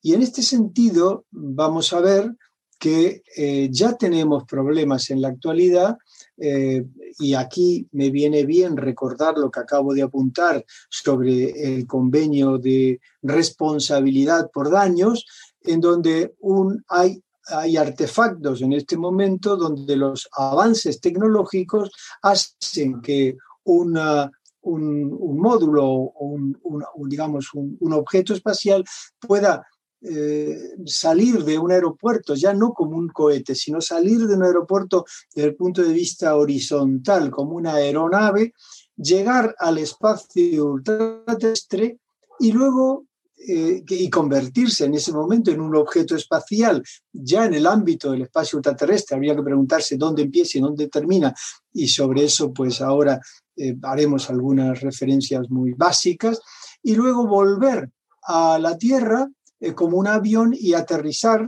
[0.00, 2.34] Y en este sentido, vamos a ver
[2.78, 5.96] que eh, ya tenemos problemas en la actualidad
[6.36, 6.84] eh,
[7.18, 13.00] y aquí me viene bien recordar lo que acabo de apuntar sobre el convenio de
[13.22, 15.26] responsabilidad por daños,
[15.60, 21.90] en donde un, hay, hay artefactos en este momento donde los avances tecnológicos
[22.22, 24.30] hacen que una,
[24.64, 28.84] un, módulo o un, digamos, un, objeto espacial
[29.20, 29.66] pueda
[30.02, 35.04] eh, salir de un aeropuerto, ya no como un cohete, sino salir de un aeropuerto
[35.34, 38.52] desde el punto de vista horizontal, como una aeronave,
[38.96, 41.98] llegar al espacio ultraterrestre
[42.38, 43.06] y luego
[43.36, 46.82] eh, y convertirse en ese momento en un objeto espacial
[47.12, 49.16] ya en el ámbito del espacio ultraterrestre.
[49.16, 51.34] Habría que preguntarse dónde empieza y dónde termina.
[51.72, 53.20] Y sobre eso, pues ahora
[53.56, 56.40] eh, haremos algunas referencias muy básicas.
[56.82, 57.90] Y luego volver
[58.22, 59.28] a la Tierra
[59.60, 61.46] eh, como un avión y aterrizar,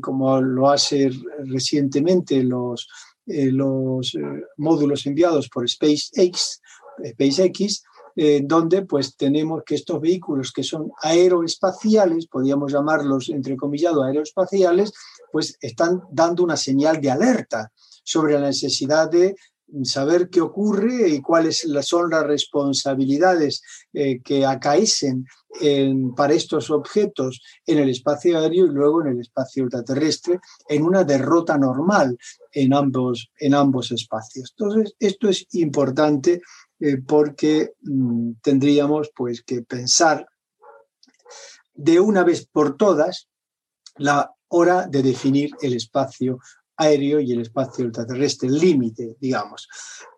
[0.00, 1.10] como lo hace
[1.44, 2.88] recientemente los,
[3.26, 4.16] los
[4.56, 6.62] módulos enviados por SpaceX,
[7.04, 7.82] SpaceX
[8.16, 14.92] eh, donde pues tenemos que estos vehículos que son aeroespaciales, podríamos llamarlos entre comillados aeroespaciales,
[15.32, 17.72] pues están dando una señal de alerta
[18.04, 19.34] sobre la necesidad de
[19.82, 23.62] saber qué ocurre y cuáles son las responsabilidades
[23.92, 25.26] eh, que acaecen
[26.16, 31.04] para estos objetos en el espacio aéreo y luego en el espacio ultraterrestre, en una
[31.04, 32.18] derrota normal
[32.52, 34.54] en ambos, en ambos espacios.
[34.56, 36.40] Entonces, esto es importante
[36.80, 40.26] eh, porque mm, tendríamos pues que pensar
[41.74, 43.28] de una vez por todas
[43.96, 46.38] la hora de definir el espacio
[46.76, 49.68] aéreo y el espacio ultraterrestre, el límite, digamos.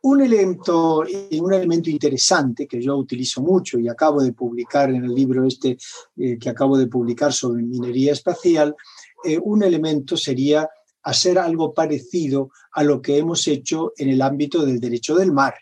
[0.03, 1.05] Un elemento,
[1.41, 5.77] un elemento interesante que yo utilizo mucho y acabo de publicar en el libro este
[6.17, 8.75] eh, que acabo de publicar sobre minería espacial,
[9.25, 10.69] eh, un elemento sería
[11.03, 15.55] hacer algo parecido a lo que hemos hecho en el ámbito del derecho del mar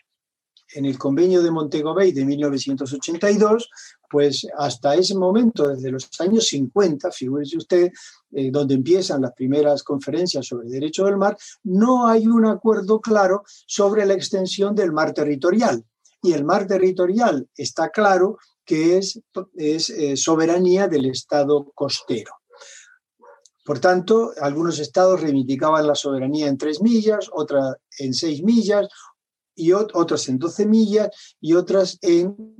[0.75, 3.69] en el convenio de Montego Bay de 1982,
[4.09, 7.91] pues hasta ese momento, desde los años 50, figúrese usted,
[8.33, 13.43] eh, donde empiezan las primeras conferencias sobre derecho del mar, no hay un acuerdo claro
[13.65, 15.83] sobre la extensión del mar territorial.
[16.21, 19.21] Y el mar territorial está claro que es,
[19.55, 22.31] es eh, soberanía del Estado costero.
[23.63, 28.87] Por tanto, algunos estados reivindicaban la soberanía en tres millas, otra en seis millas,
[29.55, 32.55] y otras en 12 millas y otras en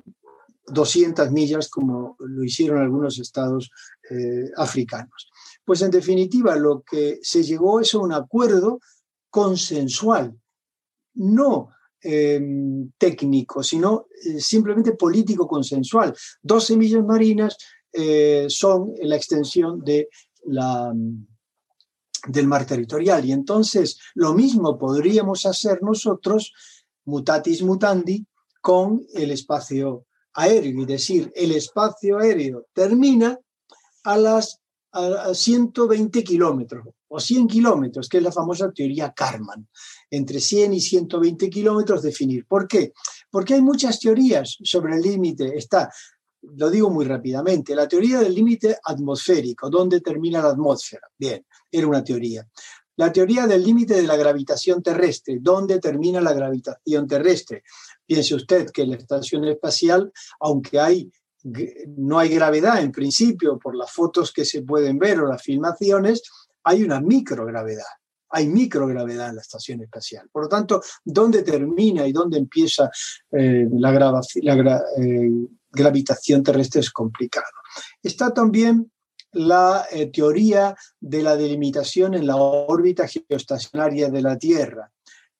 [0.67, 3.69] 200 millas, como lo hicieron algunos estados
[4.09, 5.29] eh, africanos.
[5.63, 8.79] Pues en definitiva, lo que se llegó es a un acuerdo
[9.29, 10.33] consensual,
[11.15, 11.69] no
[12.01, 16.15] em, técnico, sino eh, simplemente político consensual.
[16.41, 17.57] 12 millas marinas
[17.91, 20.09] eh, son la extensión de
[20.45, 20.93] la,
[22.27, 23.25] del mar territorial.
[23.25, 26.53] Y entonces lo mismo podríamos hacer nosotros
[27.05, 28.25] mutatis mutandi
[28.61, 33.39] con el espacio aéreo, y decir, el espacio aéreo termina
[34.03, 34.59] a las
[35.33, 39.67] 120 kilómetros o 100 kilómetros, que es la famosa teoría Karman,
[40.09, 42.45] entre 100 y 120 kilómetros definir.
[42.45, 42.93] ¿Por qué?
[43.29, 45.57] Porque hay muchas teorías sobre el límite.
[45.57, 45.91] Está,
[46.41, 51.07] lo digo muy rápidamente, la teoría del límite atmosférico, ¿dónde termina la atmósfera?
[51.17, 52.47] Bien, era una teoría.
[52.97, 57.63] La teoría del límite de la gravitación terrestre, ¿dónde termina la gravitación terrestre?
[58.05, 61.09] Piense usted que en la estación espacial, aunque
[61.97, 66.23] no hay gravedad en principio por las fotos que se pueden ver o las filmaciones,
[66.63, 67.83] hay una microgravedad.
[68.29, 70.27] Hay microgravedad en la estación espacial.
[70.31, 72.89] Por lo tanto, ¿dónde termina y dónde empieza
[73.31, 75.29] eh, la, la, eh,
[75.75, 77.51] gravitación terrestre es complicado.
[78.01, 78.91] Está también
[79.35, 84.91] la eh, teoría de la delimitación en la órbita geoestacionaria de la Tierra.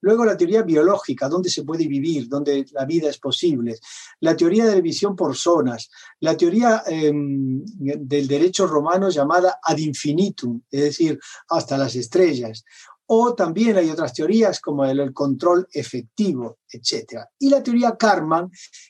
[0.01, 3.79] Luego la teoría biológica, dónde se puede vivir, dónde la vida es posible.
[4.19, 5.89] La teoría de la por zonas.
[6.19, 11.19] La teoría em, del derecho romano llamada ad infinitum, es decir,
[11.49, 12.63] hasta las estrellas.
[13.07, 17.21] O también hay otras teorías como el, control efectivo, etc.
[17.37, 18.49] Y la teoría Karman,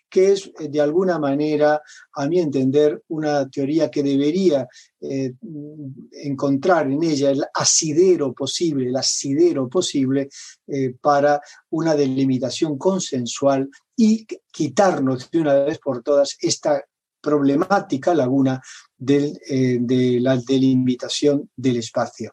[0.09, 1.82] que es eh, de alguna manera,
[2.13, 4.68] a mi entender, una teoría que debería
[5.01, 5.34] eh,
[6.24, 10.30] encontrar en ella el asidero posible, el asidero posible
[10.68, 11.41] eh, para
[11.72, 16.82] una delimitación consensual y quitarnos de una vez por todas esta
[17.20, 18.61] problemática laguna
[18.97, 22.32] de la delimitación del espacio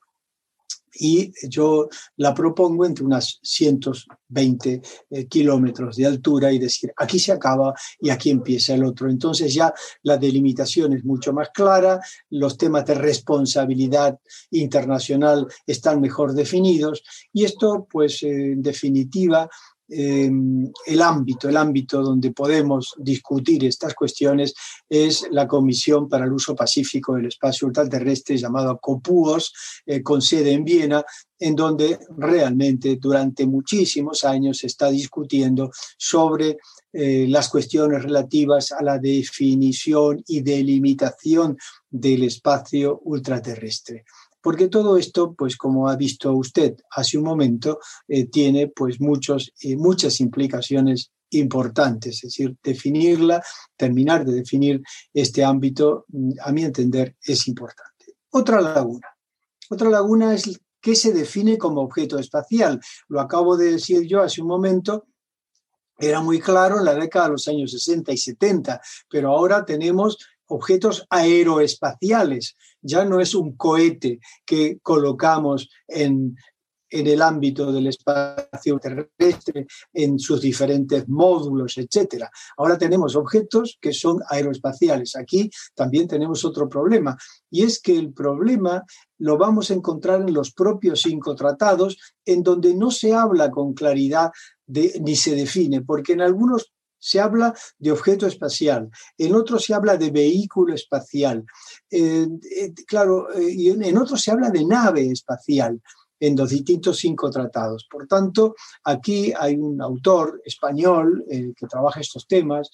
[0.95, 7.33] y yo la propongo entre unas 120 eh, kilómetros de altura y decir, aquí se
[7.33, 9.09] acaba y aquí empieza el otro.
[9.09, 9.73] Entonces ya
[10.03, 14.19] la delimitación es mucho más clara, los temas de responsabilidad
[14.51, 19.49] internacional están mejor definidos y esto, pues en definitiva,
[19.89, 24.55] Em, el ámbito, el ámbito donde podemos discutir estas cuestiones
[24.89, 29.53] es la Comisión para el Uso Pacífico del Espacio Ultraterrestre, llamada COPUOS,
[29.85, 31.05] eh, con sede en Viena,
[31.39, 36.57] en donde realmente durante muchísimos años se está discutiendo sobre
[36.93, 41.59] eh, las cuestiones relativas a la definición y delimitación
[41.91, 44.05] del espacio ultraterrestre
[44.43, 47.79] porque todo esto, pues como ha visto usted hace un momento,
[48.09, 53.43] eh, tiene pues muchos, eh, muchas implicaciones importantes, es decir, definirla,
[53.77, 54.83] terminar de definir
[55.15, 58.17] este ámbito, mm, a mi entender, es importante.
[58.31, 59.09] Otra laguna.
[59.71, 62.81] Otra laguna es qué se define como objeto espacial.
[63.09, 65.07] Lo acabo de decir yo hace un momento,
[65.99, 70.19] era muy claro en la década de los años 60 y 70, pero ahora tenemos
[70.53, 72.57] objetos aeroespaciales.
[72.81, 76.37] Ya no es un cohete que colocamos en,
[76.93, 82.27] en el ámbito del espacio terrestre, en sus diferentes módulos, etc.
[82.59, 85.17] Ahora tenemos objetos que son aeroespaciales.
[85.17, 87.17] Aquí también tenemos otro problema,
[87.51, 88.85] y es que el problema
[89.19, 91.97] lo vamos a encontrar en los propios cinco tratados,
[92.27, 94.31] en donde no se habla con claridad
[94.67, 96.73] ni se define, porque en algunos
[97.03, 98.89] se habla de objeto espacial,
[99.19, 101.45] en otros se habla de vehículo espacial,
[101.91, 105.83] eh, eh, claro, eh, y en, otros se habla de nave espacial
[106.21, 107.89] en los distintos cinco tratados.
[107.91, 112.71] Por tanto, aquí hay un autor español que trabaja estos temas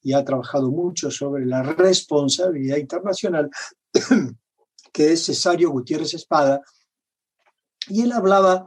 [0.00, 3.50] y ha trabajado mucho sobre la responsabilidad internacional,
[4.92, 6.62] que es Cesario Gutiérrez Espada,
[7.88, 8.64] y él hablaba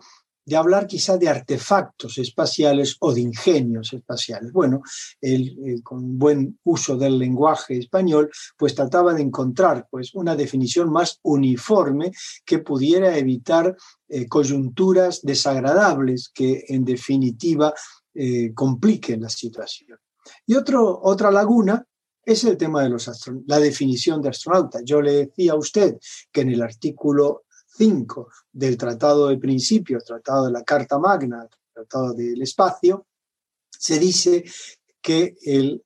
[0.50, 4.52] de hablar quizá de artefactos espaciales o de ingenios espaciales.
[4.52, 4.82] Bueno,
[5.22, 11.20] él, con buen uso del lenguaje español, pues trataba de encontrar pues, una definición más
[11.22, 12.12] uniforme
[12.44, 13.78] que pudiera evitar
[14.08, 17.72] eh, coyunturas desagradables que en definitiva
[18.16, 20.00] eh, compliquen la situación.
[20.48, 21.86] Y otro, otra laguna
[22.26, 23.10] es el tema de los
[23.46, 24.80] la definición de astronauta.
[24.84, 25.98] Yo le decía a usted
[26.32, 27.44] que en el artículo
[28.52, 33.08] del Tratado de Principios, Tratado de la Carta Magna, Tratado del Espacio,
[33.70, 34.44] se dice
[35.02, 35.82] que el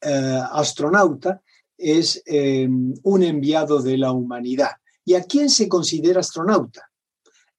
[0.00, 1.40] eh, astronauta
[1.76, 4.72] es em, un enviado de la humanidad.
[5.04, 6.90] ¿Y a quién se considera astronauta?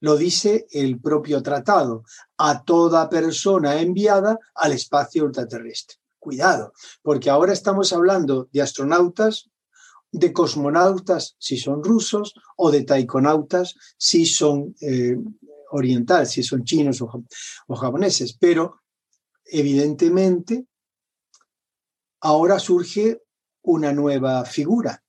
[0.02, 2.04] Lo dice el propio tratado,
[2.38, 5.98] a toda persona enviada al espacio ultraterrestre.
[6.20, 9.50] Cuidado, porque ahora estamos hablando de astronautas
[10.12, 15.18] de cosmonautas si son rusos o de taikonautas si son eh,
[15.72, 17.24] orientales, si son chinos o,
[17.68, 18.34] o japoneses.
[18.34, 18.82] Pero
[19.45, 20.66] evidentemente
[22.22, 23.22] ahora surge
[23.62, 25.03] una nueva figura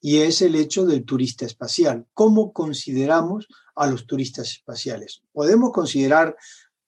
[0.00, 2.06] y es el hecho del turista espacial.
[2.14, 5.22] ¿Cómo consideramos a los turistas espaciales?
[5.32, 6.36] ¿Podemos considerar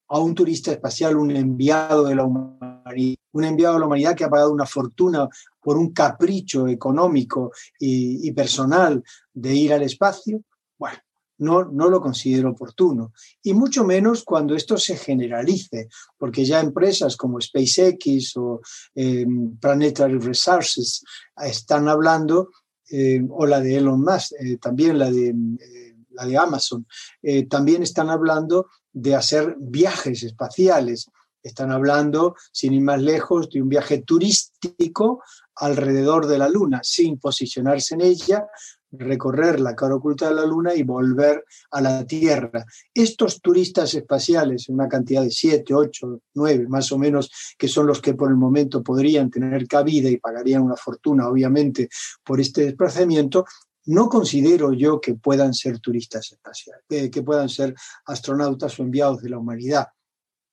[0.09, 4.24] a un turista espacial un enviado de la humanidad, un enviado de la humanidad que
[4.24, 5.28] ha pagado una fortuna
[5.61, 9.02] por un capricho económico y, personal
[9.32, 10.42] de ir al espacio,
[10.78, 10.98] bueno,
[11.38, 13.12] no, no, lo considero oportuno.
[13.42, 15.88] Y mucho menos cuando esto se generalice,
[16.18, 18.61] porque ya empresas como SpaceX o
[18.94, 21.02] em, Planetary Resources
[21.42, 22.50] están hablando,
[22.90, 26.86] em, o la de Elon Musk, eh, también la de, eh, la de Amazon,
[27.22, 31.06] eh, también están hablando de hacer viajes espaciales.
[31.42, 35.22] Están hablando, sin ir más lejos, de un viaje turístico
[35.61, 38.46] alrededor de la Luna, sin posicionarse en ella,
[38.92, 42.64] recorrer la cara oculta de la Luna y volver a la Tierra.
[42.92, 48.00] Estos turistas espaciales, una cantidad de siete, ocho, nueve, más o menos, que son los
[48.00, 51.88] que por el momento podrían tener cabida y pagarían una fortuna, obviamente,
[52.24, 53.44] por este desplazamiento,
[53.86, 57.74] no considero yo que puedan ser turistas espaciales, que puedan ser
[58.06, 59.88] astronautas o enviados de la humanidad.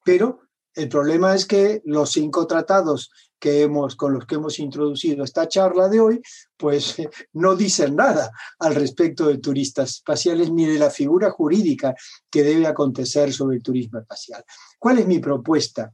[0.03, 0.41] Pero
[0.73, 3.09] el problema es que los cinco tratados
[3.39, 6.21] que hemos, con los que hemos introducido esta charla de hoy,
[6.57, 6.95] pues
[7.33, 11.95] no dicen nada al respecto de turistas espaciales ni de la figura jurídica
[12.29, 14.43] que debe acontecer sobre el turismo espacial.
[14.79, 15.93] ¿Cuál es mi propuesta?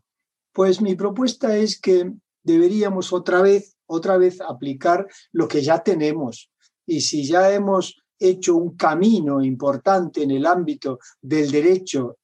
[0.51, 2.11] Pues mi propuesta es que
[2.43, 6.51] deberíamos otra vez, otra vez aplicar lo que ya tenemos.
[6.85, 12.17] Y si ya hemos hecho un camino importante en el ámbito del derecho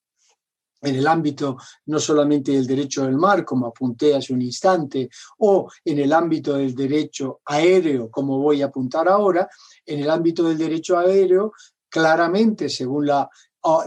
[0.82, 1.58] en el ámbito
[1.88, 5.10] no solamente del derecho del mar, como apunté hace un instante,
[5.40, 9.50] o en el ámbito del derecho aéreo, como voy a apuntar ahora,
[9.86, 11.54] en el ámbito del derecho aéreo,
[11.90, 13.30] claramente, según la,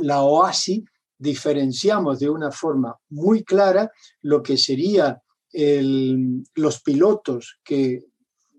[0.01, 0.85] la OASI,
[1.19, 3.91] diferenciamos de una forma muy clara
[4.23, 5.19] lo que serían
[5.53, 8.07] los pilotos que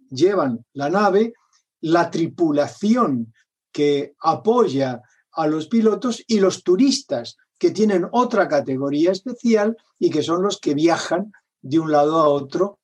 [0.10, 1.34] llevan la nave,
[1.82, 3.34] la tripulación
[3.72, 5.02] que apoya
[5.34, 10.60] a los pilotos y los turistas que tienen otra categoría especial y que son los
[10.60, 12.80] que viajan de un lado a otro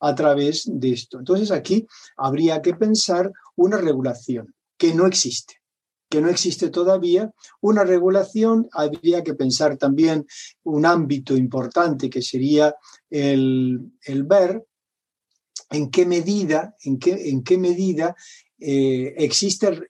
[0.00, 1.18] a través de esto.
[1.18, 5.60] Entonces aquí habría que pensar una regulación que no existe,
[6.08, 7.30] que no existe todavía.
[7.60, 10.26] Una regulación, habría que pensar también
[10.62, 12.74] un ámbito importante que sería
[13.10, 13.90] el,
[14.24, 14.64] ver
[15.68, 18.16] en qué medida, en qué, en qué medida
[18.58, 19.82] eh, existe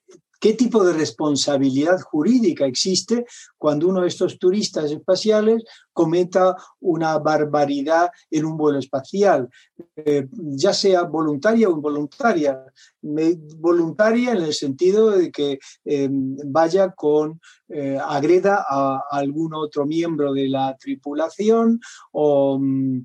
[0.44, 3.24] ¿Qué tipo de responsabilidad jurídica existe
[3.56, 9.48] cuando uno de estos turistas espaciales cometa una barbaridad en un vuelo espacial,
[9.96, 12.62] eh, ya sea voluntaria o involuntaria?
[13.00, 20.34] voluntaria en el sentido de que eh, vaya con, eh, agreda a, algún otro miembro
[20.34, 21.80] de la tripulación
[22.12, 22.98] mm,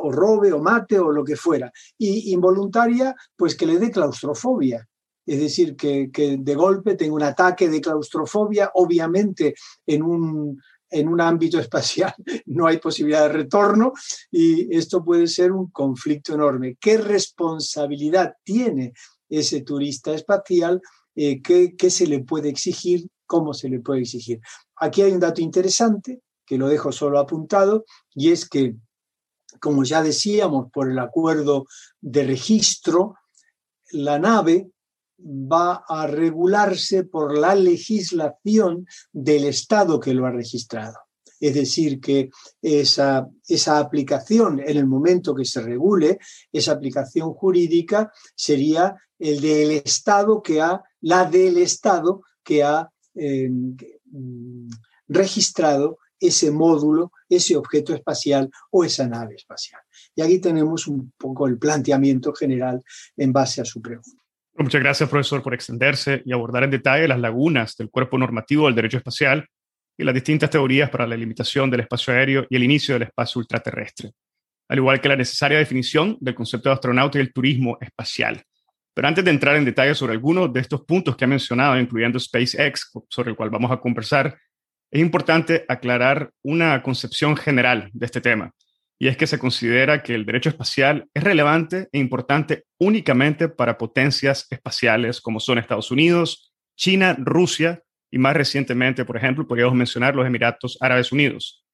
[0.00, 1.72] o robe o mate o lo que fuera.
[1.96, 4.88] Y involuntaria, pues que le dé claustrofobia
[5.26, 9.54] es decir, que, de golpe tenga un ataque de claustrofobia, obviamente
[9.86, 10.60] en un,
[10.90, 12.14] en un ámbito espacial
[12.46, 13.92] no hay posibilidad de retorno
[14.30, 16.76] y esto puede ser un conflicto enorme.
[16.80, 18.92] ¿Qué responsabilidad tiene
[19.28, 20.80] ese turista espacial?
[21.14, 23.08] Eh, ¿qué, ¿Qué se le puede exigir?
[23.26, 24.40] ¿Cómo se le puede exigir?
[24.76, 28.74] Aquí hay un dato interesante que lo dejo solo apuntado y es que,
[29.60, 31.66] como ya decíamos, por el acuerdo
[32.00, 33.14] de registro,
[33.92, 34.71] la nave
[35.24, 40.96] va a regularse por la legislación del Estado que lo ha registrado.
[41.40, 46.18] Es decir, que esa, esa aplicación, en el momento que se regule,
[46.52, 53.76] esa aplicación jurídica sería el del Estado que ha, la del Estado que ha em,
[55.08, 59.80] registrado ese módulo, ese objeto espacial o esa nave espacial.
[60.14, 62.82] Y aquí tenemos un poco el planteamiento general
[63.16, 64.21] en base a su pregunta.
[64.54, 68.74] Muchas gracias, profesor, por extenderse y abordar en detalle las lagunas del cuerpo normativo del
[68.74, 69.48] derecho espacial
[69.96, 73.38] y las distintas teorías para la limitación del espacio aéreo y el inicio del espacio
[73.38, 74.12] ultraterrestre,
[74.68, 78.42] al igual que la necesaria definición del concepto de astronauta y el turismo espacial.
[78.94, 82.20] Pero antes de entrar en detalle sobre algunos de estos puntos que ha mencionado, incluyendo
[82.20, 84.38] SpaceX, sobre el cual vamos a conversar,
[84.90, 88.52] es importante aclarar una concepción general de este tema
[89.02, 93.76] y es que se considera que el derecho espacial es relevante e importante únicamente para
[93.76, 97.82] potencias espaciales como son Estados Unidos, China, Rusia
[98.12, 101.64] y más recientemente, por ejemplo, podríamos mencionar los Emiratos Árabes Unidos.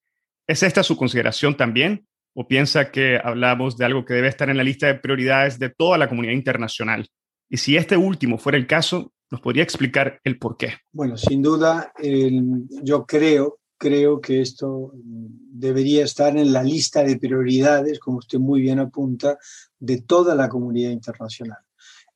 [0.47, 2.07] ¿Es esta su consideración también?
[2.35, 5.69] ¿O piensa que hablamos de algo que debe estar en la lista de prioridades de
[5.69, 7.07] toda la comunidad internacional?
[7.51, 10.77] Y si este último fuera el caso, ¿nos podría explicar el por qué?
[10.93, 11.93] Bueno, sin duda,
[12.83, 18.61] yo creo creo que esto debería estar en la lista de prioridades, como usted muy
[18.61, 19.39] bien apunta,
[19.79, 21.59] de toda la comunidad internacional.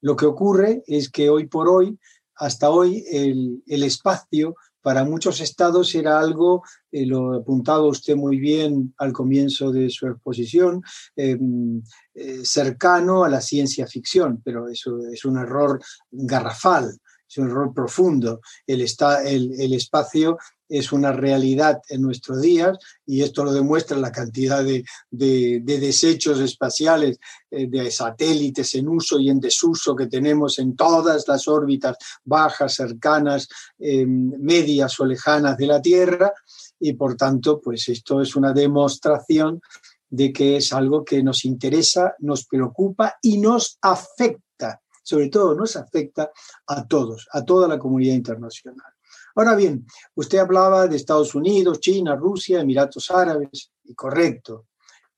[0.01, 1.99] Lo que ocurre es que hoy por hoy,
[2.35, 8.93] hasta hoy, el, espacio para muchos estados era algo, eh, lo apuntaba usted muy bien
[8.99, 10.83] al comienzo de su exposición,
[11.15, 11.81] em,
[12.15, 16.99] eh, cercano a la ciencia ficción, pero eso es un error garrafal,
[17.29, 18.41] es un error profundo.
[18.67, 20.37] El, está, el, el espacio
[20.73, 27.19] es una realidad en nuestros días y esto lo demuestra la cantidad de, desechos espaciales,
[27.51, 32.75] eh, de satélites en uso y en desuso que tenemos en todas las órbitas bajas,
[32.75, 33.49] cercanas,
[33.79, 36.33] em, medias o lejanas de la Tierra
[36.81, 39.61] y por tanto, pues esto es una demostración
[40.09, 45.75] de que es algo que nos interesa, nos preocupa y nos afecta sobre todo nos
[45.75, 46.31] afecta
[46.69, 48.93] a todos, a toda la comunidad internacional.
[49.35, 54.67] Ahora bien, usted hablaba de Estados Unidos, China, Rusia, Emiratos Árabes, y correcto,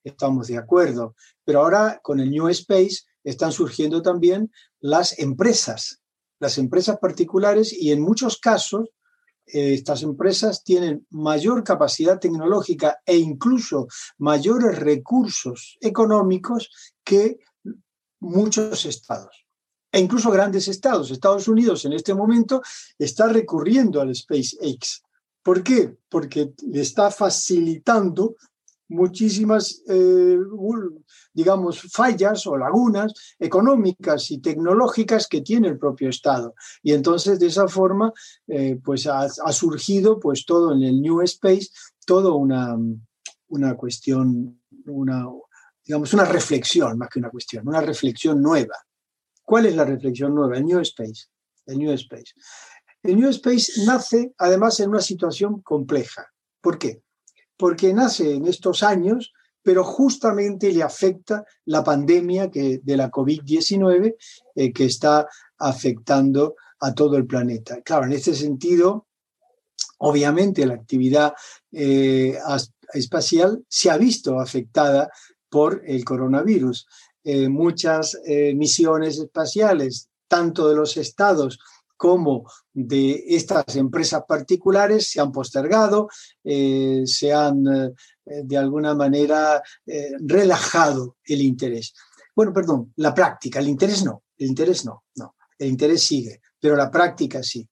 [0.02, 6.00] estamos de acuerdo, pero ahora con el New Space están surgiendo también las empresas,
[6.38, 8.90] las empresas particulares y en muchos casos
[9.46, 13.88] eh, estas empresas tienen mayor capacidad tecnológica e incluso
[14.18, 16.70] mayores recursos económicos
[17.02, 17.38] que
[18.20, 19.43] muchos estados
[19.94, 21.12] e incluso grandes estados.
[21.12, 22.60] Estados Unidos en este momento
[22.98, 25.04] está recurriendo al SpaceX.
[25.40, 25.96] ¿Por qué?
[26.08, 28.34] Porque le está facilitando
[28.88, 30.36] muchísimas, eh,
[31.32, 36.56] digamos, fallas o lagunas económicas y tecnológicas que tiene el propio Estado.
[36.82, 38.12] Y entonces, de esa forma,
[38.48, 41.68] eh, pues ha, surgido pues todo en el New Space,
[42.04, 42.76] todo una,
[43.46, 45.24] una cuestión, una,
[45.86, 48.74] digamos, una reflexión, más que una cuestión, una reflexión nueva.
[49.44, 50.56] ¿Cuál es la reflexión nueva?
[50.56, 51.26] El New Space.
[51.66, 52.32] El New Space.
[53.02, 56.26] El New Space nace además en una situación compleja.
[56.60, 57.02] ¿Por qué?
[57.56, 59.32] Porque nace en estos años,
[59.62, 64.16] pero justamente le afecta la pandemia de la COVID-19
[64.54, 65.28] eh, que está
[65.58, 67.80] afectando a todo el planeta.
[67.82, 69.06] Claro, en este sentido,
[69.98, 71.34] obviamente la actividad
[71.72, 72.38] eh,
[72.92, 75.10] espacial se ha visto afectada
[75.48, 76.86] por el coronavirus.
[77.26, 81.58] Eh, muchas eh, misiones espaciales, tanto de los estados
[81.96, 86.08] como de estas empresas particulares, se han postergado,
[86.42, 89.62] eh, se han de alguna manera
[90.20, 91.94] relajado el interés.
[92.34, 96.76] Bueno, perdón, la práctica, el interés no, el interés no, no, el interés sigue, pero
[96.76, 97.66] la práctica sí.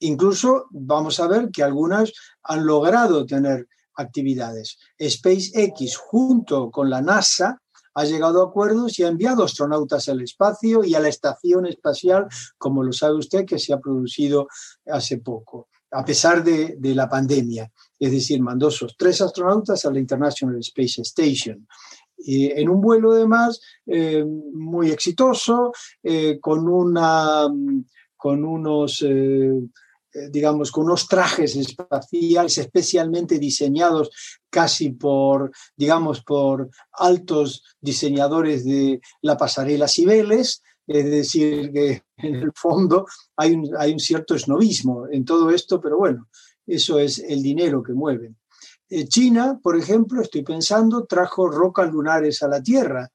[0.00, 4.78] Incluso vamos a ver que algunas han logrado tener actividades.
[5.00, 7.60] SpaceX junto con la NASA
[7.94, 12.26] ha llegado a acuerdos y ha enviado astronautas al espacio y a la estación espacial,
[12.56, 14.48] como lo sabe usted, que se ha producido
[14.86, 17.70] hace poco, a pesar de, la pandemia.
[17.98, 21.66] Es decir, mandó sus tres astronautas a la International Space Station.
[22.18, 25.72] en un vuelo además eh, muy exitoso,
[26.02, 27.46] eh, con, una,
[28.16, 29.52] con unos eh,
[30.30, 34.10] digamos, con unos trajes espaciales especialmente diseñados
[34.50, 42.52] casi por, digamos, por altos diseñadores de la pasarela Cibeles, es decir, que en el
[42.54, 43.06] fondo
[43.36, 46.28] hay un, hay un cierto esnovismo en todo esto, pero bueno,
[46.66, 48.36] eso es el dinero que mueven.
[48.90, 53.08] Eh, China, por ejemplo, estoy pensando, trajo rocas lunares a la Tierra,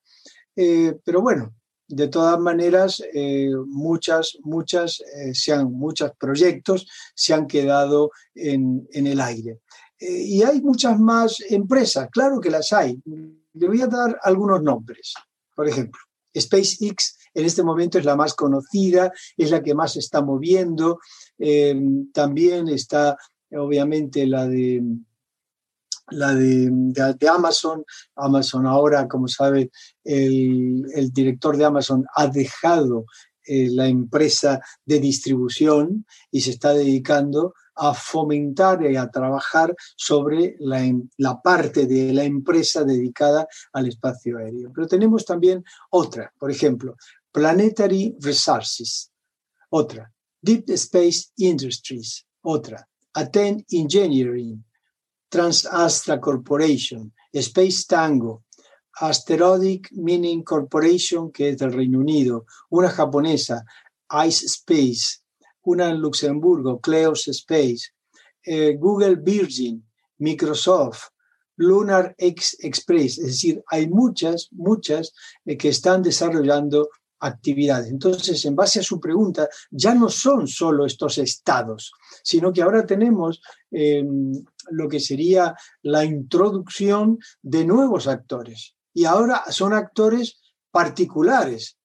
[0.56, 1.56] eh, pero bueno,
[1.96, 9.60] de todas maneras, eh, muchas, muchas, eh, muchos proyectos se han quedado en, el aire.
[10.00, 13.00] Eh, y hay muchas más empresas, claro que las hay.
[13.54, 15.14] Le voy a dar algunos nombres.
[15.56, 16.02] Por ejemplo,
[16.36, 21.00] SpaceX en este momento es la más conocida, es la que más se está moviendo.
[22.12, 23.18] también está,
[23.52, 24.82] obviamente, la de
[26.10, 27.84] la de, Amazon.
[28.16, 29.72] Amazon ahora, como sabe,
[30.04, 33.06] el, director de Amazon ha dejado
[33.45, 40.56] eh, la empresa de distribución y se está dedicando a fomentar y a trabajar sobre
[40.60, 40.82] la,
[41.18, 44.72] la, parte de la empresa dedicada al espacio aéreo.
[44.74, 46.95] Pero tenemos también otra, por ejemplo,
[47.32, 49.12] Planetary Resources,
[49.70, 54.64] otra, Deep Space Industries, otra, Aten Engineering,
[55.34, 58.44] TransAstra Corporation, Space Tango,
[59.02, 63.66] Asteroic Mining Corporation, que es del Reino Unido, una japonesa,
[64.28, 65.24] Ice Space,
[65.64, 67.94] una en Luxemburgo, Cleos Space,
[68.46, 69.84] eh, Google Virgin,
[70.20, 71.08] Microsoft,
[71.56, 75.14] Lunar X Express, es decir, hay muchas, muchas
[75.46, 76.90] eh, que están desarrollando
[77.24, 77.89] actividades.
[77.89, 81.91] Entonces, en base a su pregunta, ya no son solo estos estados,
[82.24, 88.76] sino que ahora tenemos em, lo que sería la introducción de nuevos actores.
[88.93, 91.78] Y ahora son actores particulares.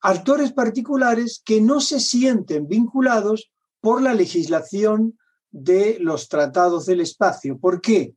[0.00, 3.50] Actores particulares que no se sienten vinculados
[3.80, 5.18] por la legislación
[5.50, 7.58] de los tratados del espacio.
[7.58, 8.14] ¿Por qué?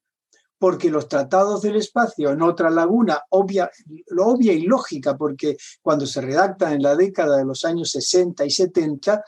[0.63, 3.69] Porque los tratados del espacio en otra laguna, obvia,
[4.07, 8.45] lo obvia y lógica, porque cuando se redactan en la década de los años 60
[8.45, 9.25] y 70,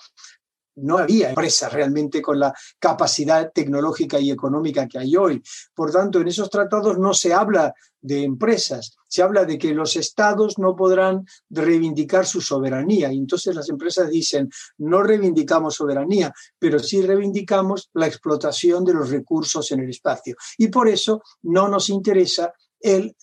[0.76, 5.42] no había empresas realmente con la capacidad tecnológica y económica que hay hoy.
[5.74, 9.96] Por tanto, en esos tratados no se habla de empresas, se habla de que los
[9.96, 13.12] estados no podrán reivindicar su soberanía.
[13.12, 19.10] Y entonces las empresas dicen, no reivindicamos soberanía, pero sí reivindicamos la explotación de los
[19.10, 20.36] recursos en el espacio.
[20.58, 23.16] Y por eso no nos interesa el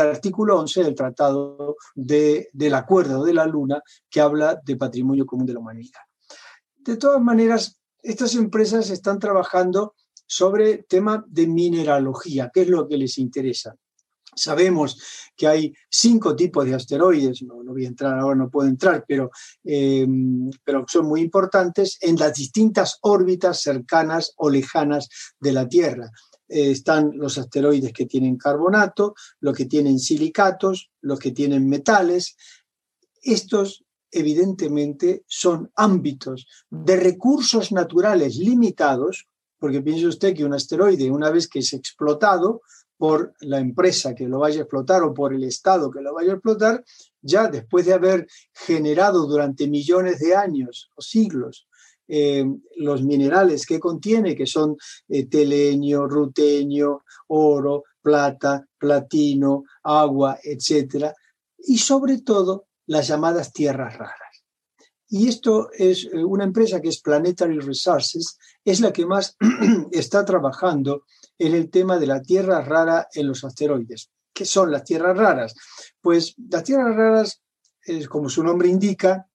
[0.00, 3.80] artículo 11 del Tratado de, del Acuerdo de la Luna
[4.10, 6.00] que habla de patrimonio común de la humanidad.
[6.84, 9.94] De todas maneras, estas empresas están trabajando
[10.26, 13.76] sobre tema de mineralogía, que es lo que les interesa.
[14.34, 19.04] Sabemos que hay cinco tipos de asteroides, no, voy a entrar ahora, no puedo entrar,
[19.06, 19.30] pero,
[19.62, 20.06] eh,
[20.64, 25.08] pero son muy importantes en las distintas órbitas cercanas o lejanas
[25.38, 26.10] de la Tierra.
[26.48, 32.36] Eh, están los asteroides que tienen carbonato, los que tienen silicatos, los que tienen metales.
[33.20, 39.26] Estos evidentemente son ámbitos de recursos naturales limitados,
[39.58, 42.60] porque piense usted que un asteroide, una vez que es explotado,
[43.02, 46.30] por la empresa que lo vaya a explotar o por el Estado que lo vaya
[46.30, 46.84] a explotar,
[47.20, 51.66] ya después de haber generado durante millones de años o siglos
[52.06, 52.44] eh,
[52.76, 54.76] los minerales que contiene, que son
[55.08, 61.06] eh, teleño, rutenio, oro, plata, platino, agua, etc.
[61.58, 64.32] Y sobre todo las llamadas tierras raras.
[65.14, 69.36] Y esto es eh, una empresa que es Planetary Resources, es la que más
[69.92, 71.04] está trabajando
[71.38, 74.10] en el tema de la tierra rara en los asteroides.
[74.32, 75.54] ¿Qué son las tierras raras?
[76.00, 77.42] Pues las tierras raras,
[78.08, 79.28] como su nombre indica,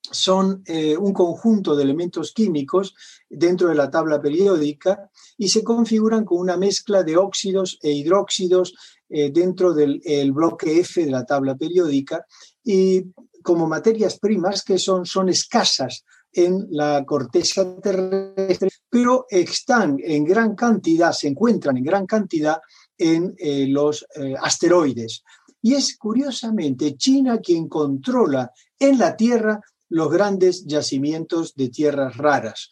[0.00, 2.94] son eh, un conjunto de elementos químicos
[3.28, 8.74] dentro de la tabla periódica y se configuran con una mezcla de óxidos e hidróxidos
[9.10, 10.00] eh, dentro del
[10.32, 12.24] bloque F de la tabla periódica
[12.70, 13.02] y
[13.42, 20.54] como materias primas que son, son escasas en la corteza terrestre, pero están en gran
[20.54, 22.58] cantidad, se encuentran en gran cantidad
[22.98, 25.24] en eh, los eh, asteroides.
[25.62, 29.58] Y es curiosamente China quien controla en la Tierra
[29.88, 32.68] los grandes yacimientos de tierras raras.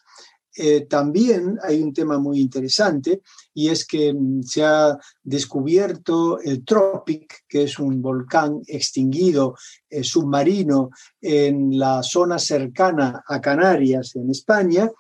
[0.55, 3.23] Eh, también hay un tema muy interesante
[3.57, 9.57] y es que mm, se ha descubierto el Tropic, que es un volcán extinguido
[9.89, 10.91] eh, submarino
[11.23, 14.91] en la zona cercana a Canarias, en España,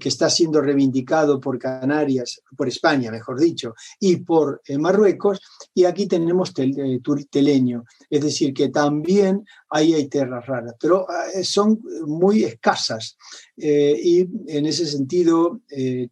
[0.00, 5.38] que está siendo reivindicado por Canarias, por España, mejor dicho, y por eh, Marruecos.
[5.74, 11.06] Y aquí tenemos teleño, es decir, que también ahí hay tierras raras, pero
[11.42, 13.18] son muy escasas.
[13.56, 15.60] y en ese sentido,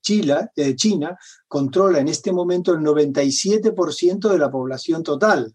[0.03, 1.17] Chile, China
[1.55, 5.55] controla en este momento el 97% de la población total.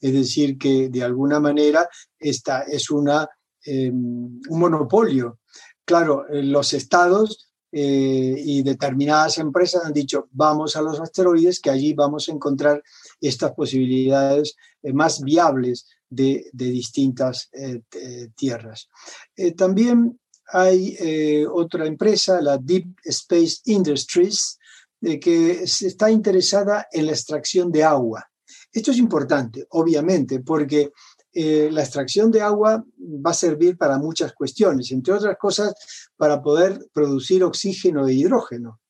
[0.00, 1.88] Es decir, que de alguna manera
[2.18, 3.28] esta es una,
[3.64, 5.38] em, un monopolio.
[5.84, 11.70] Claro, eh, los estados eh, y determinadas empresas han dicho, vamos a los asteroides, que
[11.70, 12.82] allí vamos a encontrar
[13.20, 17.48] estas posibilidades eh, más viables de, de distintas
[18.36, 18.90] tierras.
[19.56, 20.20] también
[20.52, 20.98] hay
[21.50, 24.58] otra empresa, la Deep Space Industries,
[25.02, 28.24] que está interesada en la extracción de agua.
[28.72, 30.92] Esto es importante, obviamente, porque
[31.34, 35.74] eh, la extracción de agua va a servir para muchas cuestiones, entre otras cosas
[36.16, 38.80] para poder producir oxígeno e hidrógeno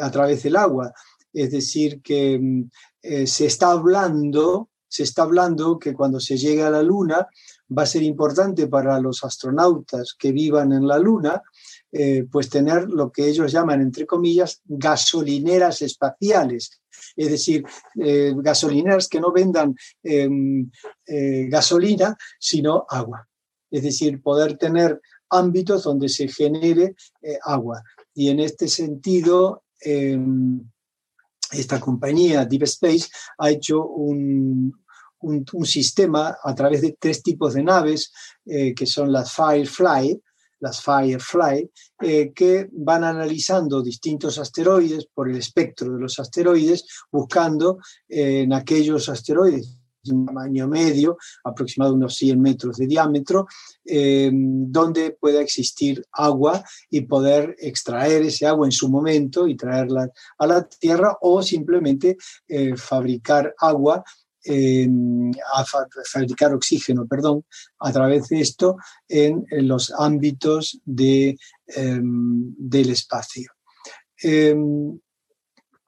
[0.00, 0.92] a través del agua.
[1.32, 2.70] Es decir, que mm,
[3.02, 7.26] eh, se está hablando, se está hablando que cuando se llegue a la Luna
[7.76, 11.42] va a ser importante para los astronautas que vivan en la Luna
[11.94, 16.80] eh, pues tener lo que ellos llaman, entre comillas, gasolineras espaciales.
[17.14, 17.64] Es decir,
[18.02, 20.70] eh, gasolineras que no vendan em,
[21.06, 23.28] eh, gasolina, sino agua.
[23.70, 26.94] Es decir, poder tener ámbitos donde se genere
[27.44, 27.82] agua.
[28.14, 30.62] Y en este sentido, em,
[31.50, 34.82] esta compañía, Deep Space, ha hecho un,
[35.20, 38.12] un, sistema a través de tres tipos de naves,
[38.44, 40.20] que son las Firefly,
[40.62, 47.78] las Firefly, eh, que van analizando distintos asteroides por el espectro de los asteroides, buscando
[48.08, 53.46] eh, en aquellos asteroides de un tamaño medio, aproximadamente unos 100 metros de diámetro,
[53.84, 60.10] eh, donde pueda existir agua y poder extraer ese agua en su momento y traerla
[60.38, 62.16] a la Tierra o simplemente
[62.76, 64.02] fabricar agua
[64.44, 67.44] a fabricar oxígeno, perdón,
[67.78, 68.76] a través de esto
[69.08, 73.52] en, los ámbitos de, em, del espacio.
[74.22, 74.98] Em,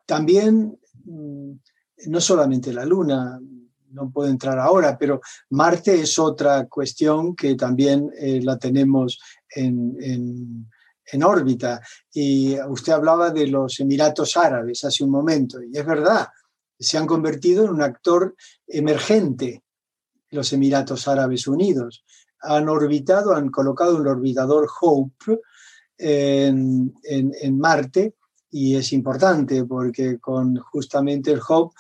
[0.07, 1.53] también, mm,
[2.07, 3.41] no solamente la Luna,
[3.91, 9.97] no puedo entrar ahora, pero Marte es otra cuestión que también eh, la tenemos en,
[11.13, 11.81] en órbita.
[12.13, 16.29] Y usted hablaba de los Emiratos Árabes hace un momento, y es verdad,
[16.85, 19.65] se han convertido en un actor emergente
[20.31, 22.05] los Emiratos Árabes Unidos.
[22.41, 25.41] Han orbitado, han colocado un orbitador Hope
[25.97, 26.93] en,
[27.59, 28.15] Marte
[28.51, 31.73] y es importante porque con justamente el hub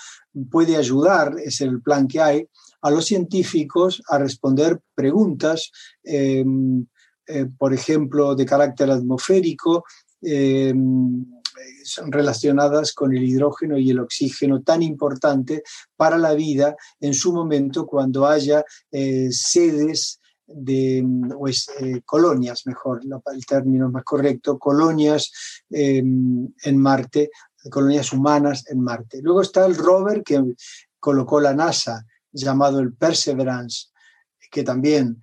[0.51, 2.49] puede ayudar, es el plan que hay,
[2.83, 5.71] a los científicos a responder preguntas,
[6.03, 6.87] em,
[7.27, 9.85] eh, por ejemplo, de carácter atmosférico,
[10.21, 11.25] em,
[12.07, 15.63] relacionadas con el hidrógeno y el oxígeno tan importante
[15.97, 21.05] para la vida en su momento cuando haya eh, sedes de
[21.37, 25.33] o eh, colonias, mejor, el término más correcto, colonias
[25.71, 27.31] em, en Marte,
[27.71, 29.21] colonias humanas en Marte.
[29.23, 30.43] Luego está el rover que
[30.99, 33.89] colocó la NASA, llamado el Perseverance,
[34.51, 35.21] que también.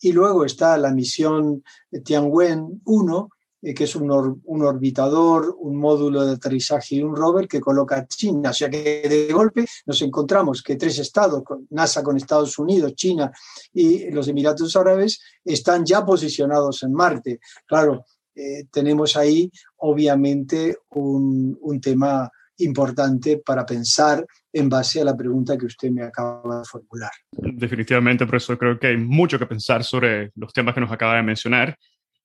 [0.00, 1.62] Y luego está la misión
[2.04, 3.28] Tianwen 1,
[3.62, 8.06] eh, que es un, un, orbitador, un módulo de aterrizaje y un rover que coloca
[8.06, 8.50] China.
[8.50, 13.30] O sea que de golpe nos encontramos que tres estados, NASA con Estados Unidos, China
[13.72, 17.40] y los Emiratos Árabes, están ya posicionados en Marte.
[17.66, 18.04] Claro,
[18.34, 22.30] eh, tenemos ahí obviamente un, un tema
[22.60, 27.10] importante para pensar en base a la pregunta que usted me acaba de formular.
[27.32, 31.16] Definitivamente, por eso creo que hay mucho que pensar sobre los temas que nos acaba
[31.16, 31.76] de mencionar.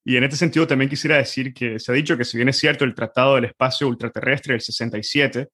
[0.08, 2.58] Y en este sentido también quisiera decir que se ha dicho que si bien es
[2.58, 5.50] cierto el Tratado del Espacio Ultraterrestre del 67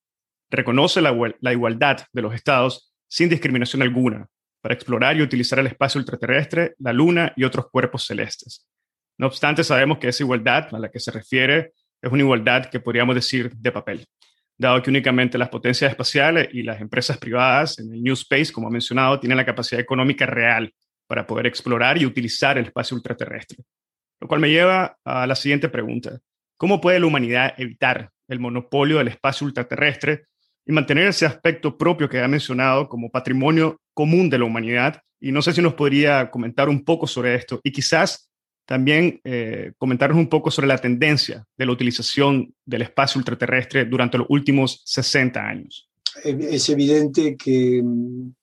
[0.49, 1.11] reconoce la,
[1.53, 4.27] igualdad de los estados sin discriminación alguna
[4.59, 8.67] para explorar y utilizar el espacio ultraterrestre, la Luna y otros cuerpos celestes.
[9.17, 11.71] No obstante, sabemos que esa igualdad a la que se refiere
[12.01, 14.05] es una igualdad que podríamos decir de papel,
[14.57, 18.67] dado que únicamente las potencias espaciales y las empresas privadas en el New Space, como
[18.67, 20.73] ha mencionado, tienen la capacidad económica real
[21.07, 23.63] para poder explorar y utilizar el espacio ultraterrestre.
[24.21, 26.19] Lo cual me lleva a la siguiente pregunta.
[26.57, 30.25] ¿Cómo puede la humanidad evitar el monopolio del espacio ultraterrestre
[30.63, 35.01] y mantener ese aspecto propio que ha mencionado como patrimonio común de la humanidad?
[35.19, 38.31] Y no sé si nos podría comentar un poco sobre esto y quizás
[38.65, 44.19] también eh, comentarnos un poco sobre la tendencia de la utilización del espacio ultraterrestre durante
[44.19, 45.89] los últimos 60 años.
[46.23, 47.83] Es evidente que,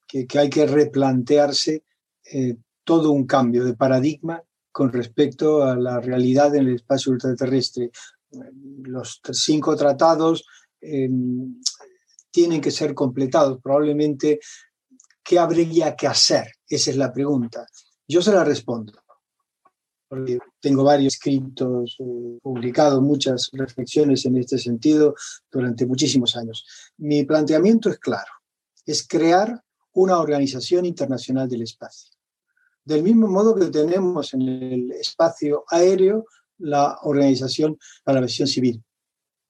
[0.06, 1.84] que, hay que replantearse
[2.32, 4.42] eh, todo un cambio de paradigma
[4.72, 7.90] con respecto a la realidad en el espacio ultraterrestre.
[8.82, 10.44] Los cinco tratados
[10.80, 11.60] em,
[12.30, 13.60] tienen que ser completados.
[13.62, 14.40] Probablemente,
[15.22, 16.52] ¿qué habría que hacer?
[16.68, 17.66] Esa es la pregunta.
[18.06, 18.92] Yo se la respondo.
[20.08, 25.14] Porque tengo varios escritos eh, publicados, muchas reflexiones en este sentido
[25.50, 26.64] durante muchísimos años.
[26.96, 28.32] Mi planteamiento es claro,
[28.86, 29.62] es crear
[29.92, 32.17] una organización internacional del espacio
[32.88, 36.24] del mismo modo que tenemos en el espacio aéreo
[36.56, 38.82] la Organización para la Aviación Civil,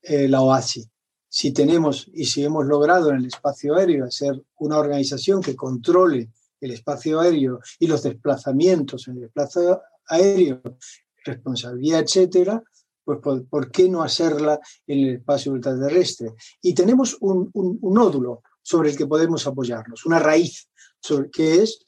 [0.02, 0.84] eh, la OASI.
[1.28, 6.30] Si tenemos y si hemos logrado en el espacio aéreo hacer una organización que controle
[6.60, 10.60] el espacio aéreo y los desplazamientos en el espacio aéreo,
[11.24, 12.60] responsabilidad, etcétera,
[13.04, 16.34] pues ¿por, qué no hacerla en el espacio ultraterrestre?
[16.60, 17.50] Y tenemos un,
[17.82, 20.68] nódulo sobre el que podemos apoyarnos, una raíz,
[21.32, 21.84] que es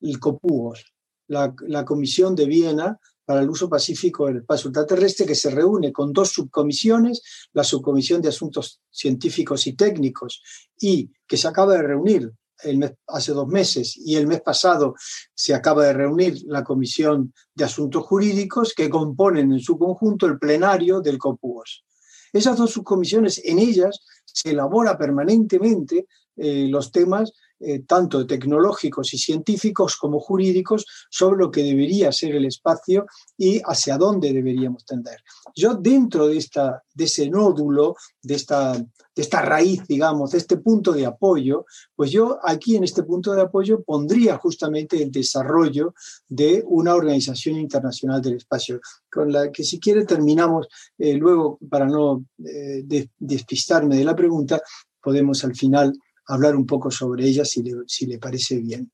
[0.00, 0.91] el COPUOS,
[1.28, 6.12] la, Comisión de Viena para el uso pacífico del espacio ultraterrestre, que se reúne con
[6.12, 10.42] dos subcomisiones, la Subcomisión de Asuntos Científicos y Técnicos,
[10.78, 12.32] y que se acaba de reunir
[12.64, 14.94] el hace dos meses, y el mes pasado
[15.34, 20.38] se acaba de reunir la Comisión de Asuntos Jurídicos, que componen en su conjunto el
[20.38, 21.84] plenario del COPUOS.
[22.32, 26.06] Esas dos subcomisiones, en ellas se elabora permanentemente
[26.36, 27.32] eh, los temas
[27.64, 33.06] eh, tanto tecnológicos y científicos como jurídicos sobre lo que debería ser el espacio
[33.38, 35.18] y hacia dónde deberíamos tender.
[35.54, 40.56] Yo dentro de, esta, de ese nódulo, de esta, de esta raíz, digamos, de este
[40.56, 45.94] punto de apoyo, pues yo aquí en este punto de apoyo pondría justamente el desarrollo
[46.28, 50.66] de una organización internacional del espacio, con la que si quiere terminamos
[50.98, 52.84] eh, luego, para no eh,
[53.18, 54.60] despistarme de la pregunta,
[55.02, 55.92] podemos al final
[56.26, 58.92] hablar un poco sobre ella si le, si le parece bien.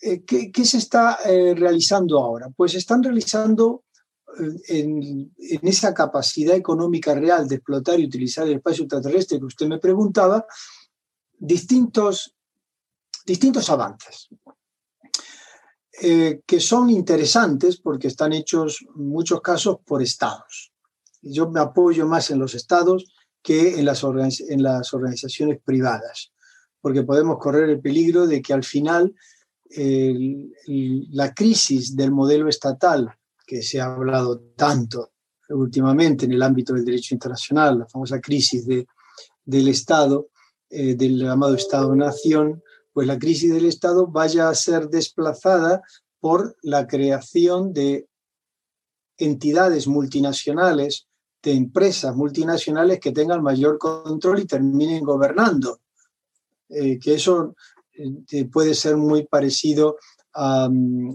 [0.00, 2.48] Eh, ¿qué, ¿qué, se está eh, realizando ahora?
[2.56, 3.84] Pues están realizando
[4.38, 9.44] eh, en, en, esa capacidad económica real de explotar y utilizar el espacio extraterrestre que
[9.44, 10.46] usted me preguntaba,
[11.38, 12.34] distintos,
[13.26, 14.28] distintos avances.
[16.46, 20.72] que son interesantes porque están hechos en muchos casos por estados.
[21.20, 23.04] Yo me apoyo más en los estados
[23.42, 26.32] que en las, organizaciones privadas,
[26.80, 29.14] porque podemos correr el peligro de que al final
[29.72, 33.08] la crisis del modelo estatal,
[33.46, 35.12] que se ha hablado tanto
[35.48, 38.86] últimamente en el ámbito del derecho internacional, la famosa crisis de,
[39.44, 40.28] del Estado,
[40.68, 42.62] eh, del llamado Estado-Nación,
[42.92, 45.82] pues la crisis del Estado vaya a ser desplazada
[46.20, 48.06] por la creación de
[49.16, 51.08] entidades multinacionales
[51.42, 55.80] de empresas multinacionales que tengan mayor control y terminen gobernando.
[56.68, 57.56] Eh, que eso
[57.92, 59.96] eh, puede ser muy parecido
[60.34, 60.68] a,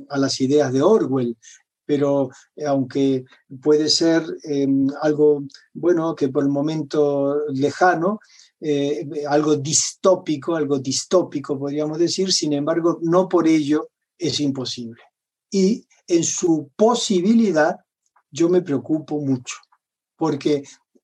[0.10, 1.38] las ideas de Orwell,
[1.86, 3.24] pero eh, aunque
[3.62, 8.20] puede ser em, algo, bueno, que por el momento lejano,
[9.30, 15.04] algo distópico, algo distópico podríamos decir, sin embargo, no por ello es imposible.
[15.52, 17.78] Y en su posibilidad
[18.32, 19.56] yo me preocupo mucho,
[20.16, 20.64] porque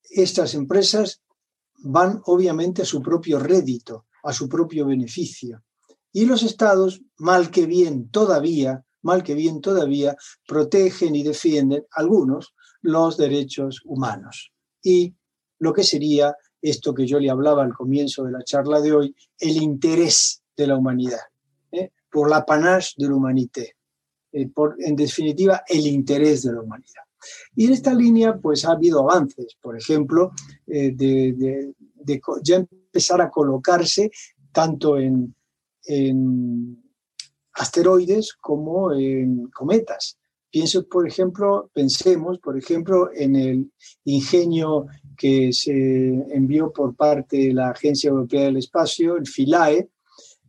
[0.10, 1.22] estas empresas
[1.84, 5.64] van obviamente a su propio rédito, a su propio beneficio.
[6.12, 10.16] Y los estados, mal que bien todavía, mal que bien todavía,
[10.48, 14.52] protegen y defienden algunos los derechos humanos.
[14.84, 15.16] Y
[15.60, 19.16] lo que sería esto que yo le hablaba al comienzo de la charla de hoy,
[19.40, 21.22] el interés de la humanidad,
[21.72, 21.92] ¿eh?
[22.12, 23.66] por la panache de la humanidad,
[24.32, 27.04] eh, por, en definitiva, el interés de la humanidad.
[27.56, 30.32] Y en esta línea, pues ha habido avances, por ejemplo,
[30.68, 31.74] eh, de,
[32.44, 34.12] ya empezar a colocarse
[34.52, 35.36] tanto en,
[37.54, 40.18] asteroides como en cometas.
[40.50, 43.72] Pienso, por ejemplo, pensemos, por ejemplo, en el
[44.04, 49.90] ingenio que se envió por parte de la Agencia Europea del Espacio, el FILAE,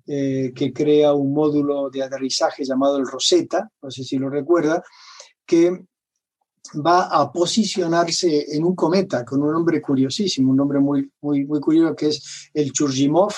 [0.04, 4.82] eh, que crea un módulo de aterrizaje llamado el Rosetta, no sé si lo recuerda,
[5.46, 5.86] que
[6.74, 11.60] va a posicionarse en un cometa con un nombre curiosísimo, un nombre muy, muy, muy
[11.60, 13.32] curioso que es el Churjimov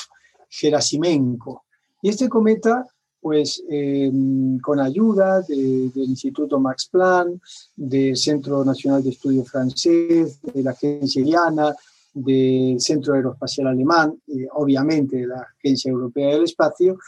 [0.49, 1.65] Gerasimenko.
[2.03, 2.87] Y este cometa,
[3.21, 7.43] pues em, con ayuda del Instituto Max Planck,
[7.75, 11.75] del Centro Nacional de Estudio Francés, de la Agencia Iriana,
[12.13, 14.15] del Centro Aeroespacial Alemán
[14.53, 16.99] obviamente de la Agencia Europea del Espacio,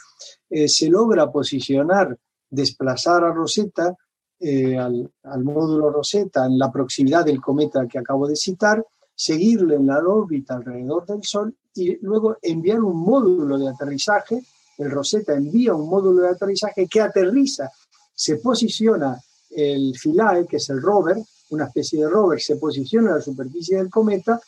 [0.49, 2.17] eh, se logra posicionar,
[2.49, 3.95] desplazar a Rosetta
[4.39, 5.09] eh, al,
[5.43, 8.85] módulo Rosetta en la proximidad del cometa que acabo de citar,
[9.15, 14.43] seguirle en la órbita alrededor del Sol y luego enviar un módulo de aterrizaje.
[14.77, 17.71] El Rosetta envía un módulo de aterrizaje que aterriza,
[18.13, 19.19] se posiciona
[19.49, 21.17] el Philae, que es el rover,
[21.49, 24.39] una especie de rover, se posiciona en la superficie del cometa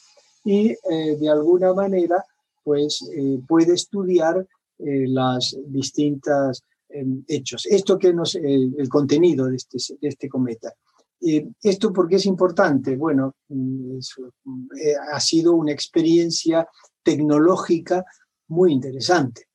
[0.44, 2.24] y eh, de alguna manera
[2.64, 4.46] pues eh, puede estudiar
[4.82, 6.64] las distintas
[7.28, 7.66] hechos.
[7.68, 10.74] Esto que nos, el, contenido de este, de este cometa.
[11.22, 12.96] ¿Esto por qué es importante?
[12.96, 16.68] Bueno, mm, eh, ha sido una experiencia
[17.04, 18.06] tecnológica
[18.48, 19.48] muy interesante,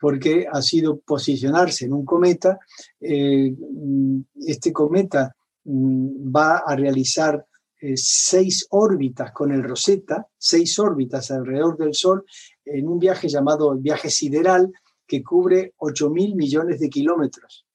[0.00, 2.58] porque ha sido posicionarse en un cometa.
[3.00, 5.34] Eh, mm, este cometa
[5.64, 7.44] mm, va a realizar
[7.80, 12.24] eh, seis órbitas con el Rosetta, seis órbitas alrededor del Sol,
[12.64, 14.72] en un viaje llamado viaje sideral,
[15.08, 17.66] que cubre 8 mil millones de kilómetros.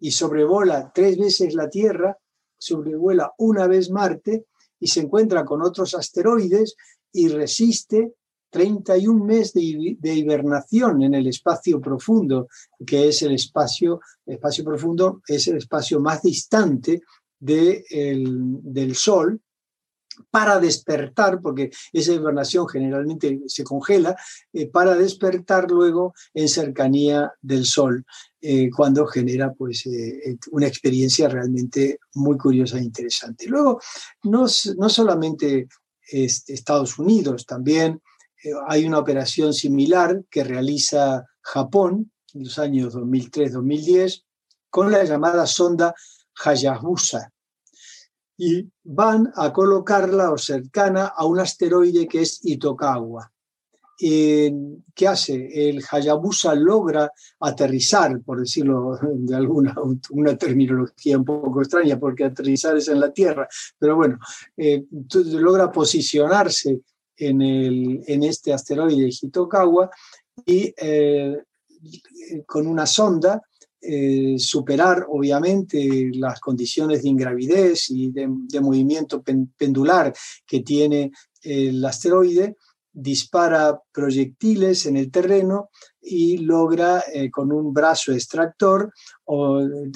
[0.00, 2.16] Y sobrevola tres veces la Tierra,
[2.58, 4.46] sobrevuela una vez Marte
[4.80, 6.74] y se encuentra con otros asteroides
[7.12, 8.14] y resiste
[8.50, 12.48] 31 meses de, hibernación en el espacio profundo,
[12.86, 17.02] que es el espacio, espacio profundo, es el espacio más distante
[17.38, 19.40] de del Sol,
[20.30, 24.16] para despertar, porque esa hibernación generalmente se congela,
[24.52, 28.04] eh, para despertar luego en cercanía del Sol,
[28.40, 33.46] eh, cuando genera pues, eh, una experiencia realmente muy curiosa e interesante.
[33.46, 33.80] Luego,
[34.24, 34.46] no,
[34.76, 35.68] no solamente
[36.10, 38.00] este, Estados Unidos, también
[38.66, 44.24] hay una operación similar que realiza Japón en los años 2003-2010
[44.68, 45.94] con la llamada sonda
[46.44, 47.30] Hayabusa,
[48.36, 53.30] y van a colocarla o cercana a un asteroide que es Itokawa.
[53.98, 55.68] ¿Qué hace?
[55.68, 59.76] El Hayabusa logra aterrizar, por decirlo de alguna
[60.10, 63.46] una terminología un poco extraña, porque aterrizar es en la Tierra,
[63.78, 64.18] pero bueno,
[64.56, 64.84] eh,
[65.34, 66.80] logra posicionarse
[67.16, 69.88] en, el, en este asteroide Itokawa
[70.44, 71.44] y eh,
[72.44, 73.40] con una sonda
[73.82, 78.28] eh, superar obviamente las condiciones de ingravidez y de,
[78.60, 80.14] movimiento pendular
[80.46, 81.10] que tiene
[81.42, 82.56] el asteroide,
[82.92, 88.92] dispara proyectiles en el terreno y logra eh, con un brazo extractor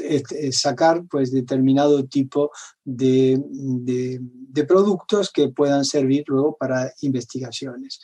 [0.02, 2.50] eh, sacar pues determinado tipo
[2.82, 8.00] de, de, productos que puedan servir luego para investigaciones.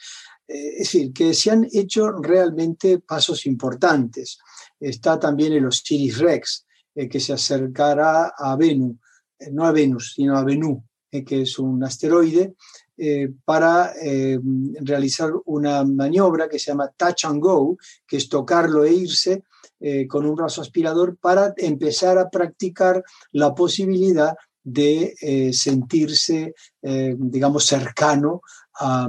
[0.53, 4.39] Es decir, que se han hecho realmente pasos importantes.
[4.79, 8.97] Está también el Osiris Rex, eh, que se acercará a Venus,
[9.39, 10.79] eh, no a Venus, sino a Venus,
[11.11, 12.55] eh, que es un asteroide,
[13.45, 13.93] para
[14.81, 17.77] realizar una maniobra que se llama touch and go,
[18.07, 19.43] que es tocarlo e irse
[20.09, 23.03] con un brazo aspirador para empezar a practicar
[23.33, 28.43] la posibilidad de eh, sentirse, eh, digamos, cercano
[28.75, 29.09] a,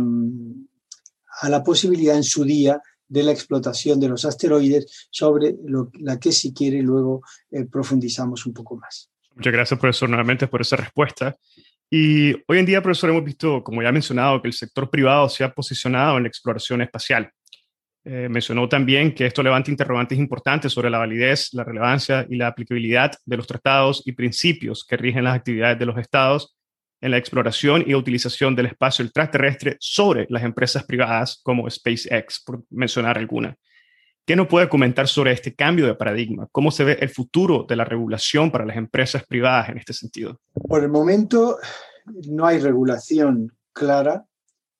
[1.43, 5.55] la posibilidad en su día de la explotación de los asteroides, sobre
[5.99, 9.09] la que si quiere luego eh, profundizamos un poco más.
[9.35, 11.35] Muchas gracias, profesor, nuevamente por esa respuesta.
[11.89, 15.29] Y hoy en día, profesor, hemos visto, como ya ha mencionado, que el sector privado
[15.29, 17.29] se ha posicionado en la exploración espacial.
[18.05, 22.47] Eh, mencionó también que esto levanta interrogantes importantes sobre la validez, la relevancia y la
[22.47, 26.55] aplicabilidad de los tratados y principios que rigen las actividades de los estados
[27.03, 32.63] en la exploración y utilización del espacio extraterrestre sobre las empresas privadas como SpaceX, por
[32.69, 33.57] mencionar alguna.
[34.25, 36.47] ¿Qué nos puede comentar sobre este cambio de paradigma?
[36.49, 40.39] ¿Cómo se ve el futuro de la regulación para las empresas privadas en este sentido?
[40.53, 41.57] Por el momento
[42.29, 44.25] no hay regulación clara.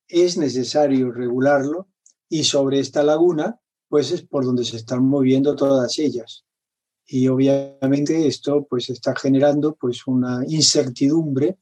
[0.08, 1.90] Es necesario regularlo
[2.30, 3.60] y sobre esta laguna,
[3.90, 6.46] pues es por donde se están moviendo todas ellas.
[7.06, 11.58] Y obviamente esto pues está generando pues una incertidumbre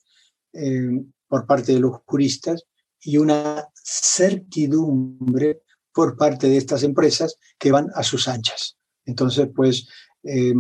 [0.53, 2.63] eh, por parte de los juristas
[3.01, 5.61] y una certidumbre
[5.93, 8.77] por parte de estas empresas que van a sus anchas.
[9.05, 9.87] Entonces, pues,
[10.23, 10.53] eh,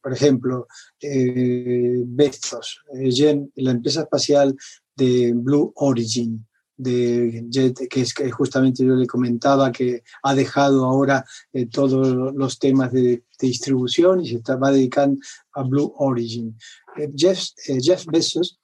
[0.00, 0.68] por ejemplo,
[1.00, 4.56] eh, Bezos, eh, la empresa espacial
[4.94, 6.46] de Blue Origin,
[6.80, 12.34] de Jet, que es que justamente yo le comentaba que ha dejado ahora eh, todos
[12.34, 15.18] los temas de, distribución y se está, va dedicando
[15.54, 16.54] a Blue Origin.
[16.98, 18.59] Eh, Jeff, eh, Jeff, Bezos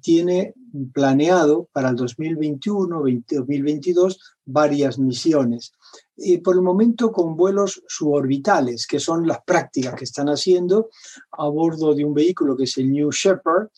[0.00, 0.54] tiene
[0.92, 5.72] planeado para el 2021, 2022 varias misiones.
[6.16, 10.90] Y por el momento con vuelos suborbitales, que son las prácticas que están haciendo
[11.32, 13.68] a bordo de un vehículo que es el New Shepard,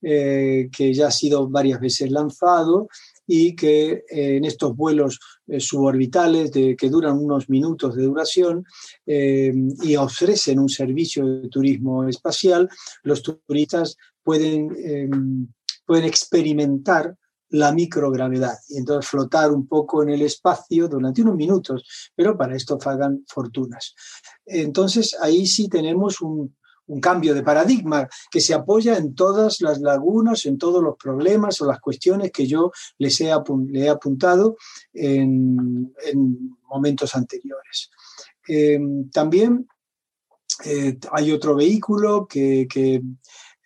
[0.00, 2.88] que ya ha sido varias veces lanzado
[3.26, 8.64] y que eh, en estos vuelos eh, suborbitales que duran unos minutos de duración
[9.04, 12.68] eh, y ofrecen un servicio de turismo espacial,
[13.02, 15.48] los turistas pueden,
[15.84, 17.16] pueden experimentar
[17.50, 22.56] la microgravedad y entonces flotar un poco en el espacio durante unos minutos, pero para
[22.56, 23.94] esto pagan fortunas.
[24.44, 26.56] Entonces ahí sí tenemos un,
[26.86, 31.60] un cambio de paradigma que se apoya en todas las lagunas, en todos los problemas
[31.60, 33.32] o las cuestiones que yo les he,
[33.68, 34.56] le he apuntado
[34.92, 35.92] en,
[36.68, 37.90] momentos anteriores.
[38.48, 39.66] Em, también
[40.64, 42.66] eh, hay otro vehículo que,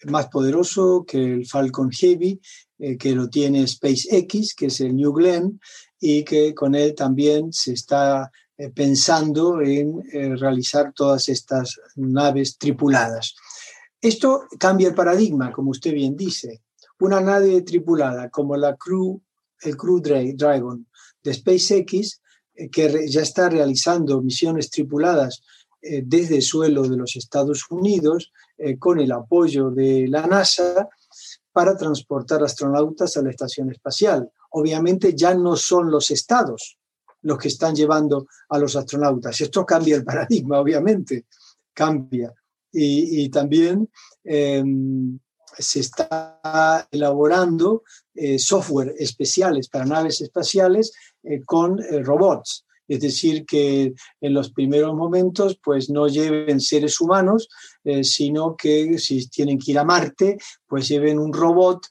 [0.04, 2.40] más poderoso que el Falcon Heavy,
[2.78, 5.60] eh, que lo tiene SpaceX, que es el New Glenn,
[5.98, 8.30] y que con él también se está
[8.60, 13.34] eh, pensando en eh, realizar todas estas naves tripuladas.
[13.98, 16.60] Esto cambia el paradigma, como usted bien dice.
[16.98, 19.18] Una nave tripulada como la Crew,
[19.62, 20.86] el Crew Dragon
[21.24, 22.20] de SpaceX,
[22.54, 25.42] eh, que ya está realizando misiones tripuladas
[25.80, 28.30] desde el suelo de los Estados Unidos,
[28.78, 30.90] con el apoyo de la NASA,
[31.52, 34.30] para transportar astronautas a la estación espacial.
[34.50, 36.76] Obviamente ya no son los estados
[37.22, 39.40] los que están llevando a los astronautas.
[39.40, 41.26] Esto cambia el paradigma, obviamente,
[41.72, 42.32] cambia.
[42.72, 43.88] Y, también
[44.22, 45.18] em,
[45.58, 47.82] se está elaborando
[48.14, 50.92] eh, software especiales para naves espaciales
[51.22, 52.64] eh, con eh, robots.
[52.86, 57.48] Es decir, que en los primeros momentos pues no lleven seres humanos,
[58.02, 61.86] sino que si tienen que ir a Marte, pues lleven un robot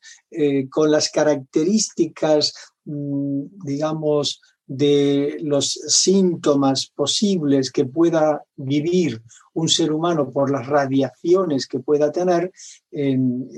[0.69, 2.53] con las características,
[2.83, 9.19] mm, digamos, de los síntomas posibles que pueda vivir
[9.53, 12.51] un ser humano por las radiaciones que pueda tener
[12.91, 13.49] en,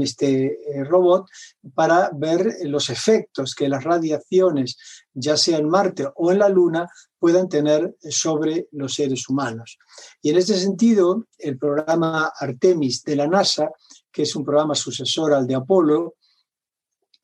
[0.00, 1.26] este eh, robot
[1.74, 4.78] para ver los efectos que las radiaciones,
[5.12, 6.88] ya sea en Marte o en la Luna,
[7.18, 9.76] puedan tener sobre los seres humanos.
[10.22, 13.68] Y en este sentido, el programa Artemis de la NASA,
[14.10, 16.14] que es un programa sucesor al de Apolo,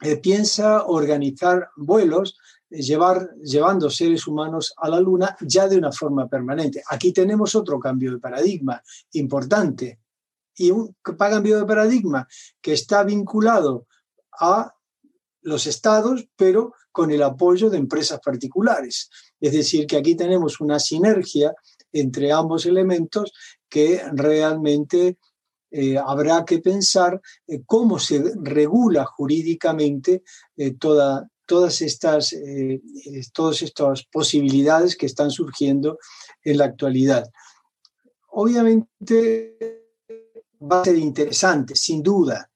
[0.02, 2.36] eh, piensa organizar vuelos
[2.70, 6.82] llevar, llevando seres humanos a la Luna ya de una forma permanente.
[6.88, 8.82] Aquí tenemos otro cambio de paradigma
[9.12, 10.00] importante.
[10.56, 12.28] Y un cambio de paradigma
[12.60, 13.86] que está vinculado
[14.38, 14.74] a
[15.42, 19.10] los estados, pero con el apoyo de empresas particulares.
[19.40, 21.54] Es decir, que aquí tenemos una sinergia
[21.92, 23.32] entre ambos elementos
[23.68, 25.18] que realmente
[25.70, 30.24] eh, habrá que pensar eh, cómo se regula jurídicamente
[30.56, 35.98] eh, toda, todas estas, eh, eh, todas estas posibilidades que están surgiendo
[36.44, 37.28] en la actualidad.
[38.28, 39.56] Obviamente
[40.62, 42.48] va a ser interesante, sin duda,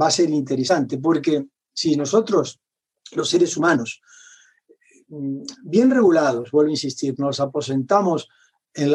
[0.00, 1.44] va a ser interesante, porque
[1.74, 2.58] si nosotros,
[3.12, 4.00] los seres humanos,
[5.08, 8.30] mm, bien regulados, vuelvo a insistir, nos aposentamos,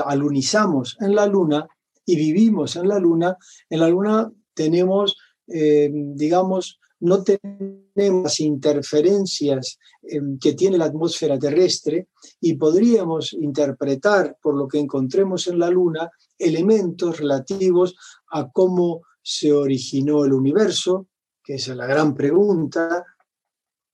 [0.03, 1.67] alunizamos en la luna
[2.07, 3.37] y vivimos en la luna,
[3.69, 5.15] en la luna tenemos
[5.47, 12.07] eh, digamos, no tenemos interferencias em, que tiene la atmósfera terrestre
[12.39, 17.95] y podríamos interpretar, por lo que encontremos en la Luna, elementos relativos
[18.31, 21.07] a cómo se originó el universo,
[21.43, 23.05] que es la gran pregunta,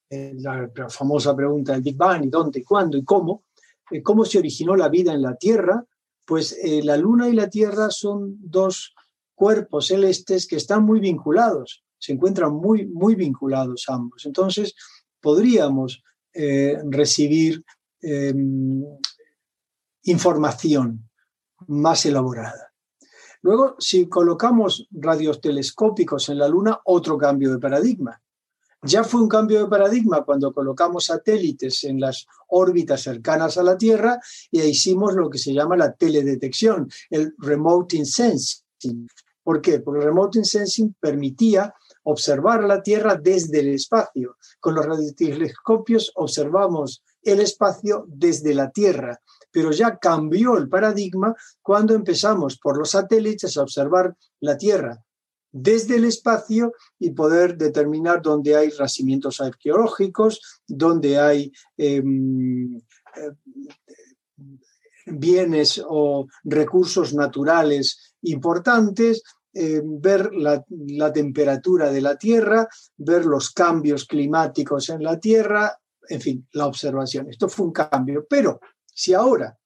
[0.10, 3.46] eh, la, famosa pregunta del Big Bang, y dónde, y cuándo, y cómo,
[3.90, 5.84] eh, cómo se originó la vida en la Tierra,
[6.26, 8.94] pues eh, la Luna y la Tierra son dos
[9.34, 14.26] cuerpos celestes que están muy vinculados, se encuentran muy, muy vinculados ambos.
[14.26, 14.74] Entonces,
[15.20, 16.02] podríamos
[16.90, 17.64] recibir
[18.02, 18.84] em,
[20.04, 21.10] información
[21.68, 22.70] más elaborada.
[23.42, 28.22] Luego, si colocamos radios telescópicos en la Luna, otro cambio de paradigma.
[28.82, 33.78] Ya fue un cambio de paradigma cuando colocamos satélites en las órbitas cercanas a la
[33.78, 34.20] Tierra
[34.52, 39.08] y hicimos lo que se llama la teledetección, el remote sensing.
[39.44, 39.80] ¿Por qué?
[39.80, 41.74] Porque el remote sensing permitía
[42.04, 44.38] observar la Tierra desde el espacio.
[44.60, 49.20] Con los radiotelescopios observamos el espacio desde la Tierra,
[49.52, 55.04] pero ya cambió el paradigma cuando empezamos por los satélites a observar la Tierra
[55.52, 63.32] desde el espacio y poder determinar dónde hay racimientos arqueológicos, dónde hay em, eh,
[65.06, 69.24] bienes o recursos naturales importantes,
[69.54, 72.68] em, ver la, la, temperatura de la Tierra,
[72.98, 75.78] ver los cambios climáticos en la Tierra,
[76.08, 77.30] en fin, la observación.
[77.30, 79.58] Esto fue un cambio, pero si ahora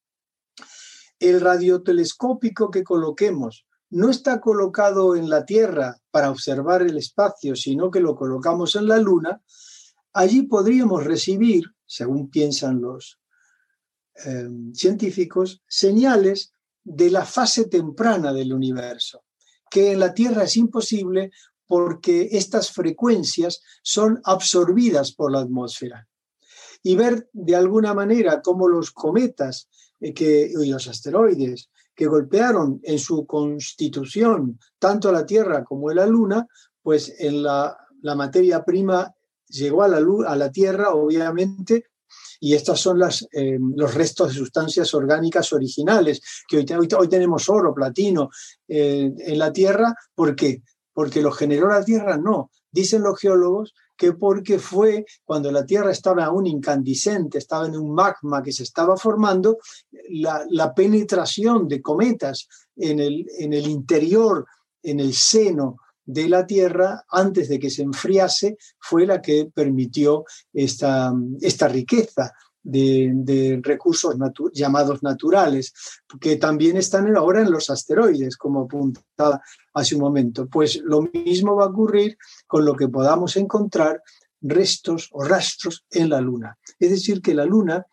[1.20, 7.92] el radiotelescópico que coloquemos no está colocado en la Tierra para observar el espacio, sino
[7.92, 9.42] que lo colocamos en la Luna,
[10.14, 13.20] allí podríamos recibir, según piensan los
[14.26, 16.54] eh, científicos, señales
[16.84, 19.24] de la fase temprana del universo,
[19.74, 21.32] que en la Tierra es imposible
[21.66, 26.08] porque estas frecuencias son absorbidas por la atmósfera.
[26.84, 29.68] Y ver de alguna manera cómo los cometas
[30.00, 30.14] eh,
[30.62, 36.46] y los asteroides que golpearon en su constitución tanto la Tierra como la Luna,
[36.84, 39.12] pues en la, materia prima
[39.48, 41.86] llegó a la, a la Tierra, obviamente,
[42.40, 47.48] y estos son las, eh, los restos de sustancias orgánicas originales, que hoy, hoy, tenemos
[47.50, 48.30] oro, platino
[48.68, 49.96] eh, en la Tierra.
[50.14, 50.62] ¿Por qué?
[50.92, 52.52] Porque lo generó la Tierra, no.
[52.70, 57.94] Dicen los geólogos que porque fue cuando la Tierra estaba aún incandescente, estaba en un
[57.94, 59.60] magma que se estaba formando,
[60.10, 64.46] la, penetración de cometas en el, en el interior,
[64.82, 70.26] en el seno de la Tierra, antes de que se enfriase, fue la que permitió
[70.54, 74.16] esta, esta riqueza de, recursos
[74.54, 75.74] llamados naturales,
[76.20, 79.42] que también están ahora en los asteroides, como apuntaba
[79.74, 80.48] hace un momento.
[80.48, 82.18] Pues lo mismo va a ocurrir
[82.48, 84.02] con lo que podamos encontrar
[84.42, 86.58] restos o rastros en la Luna.
[86.80, 87.86] Es decir, que la Luna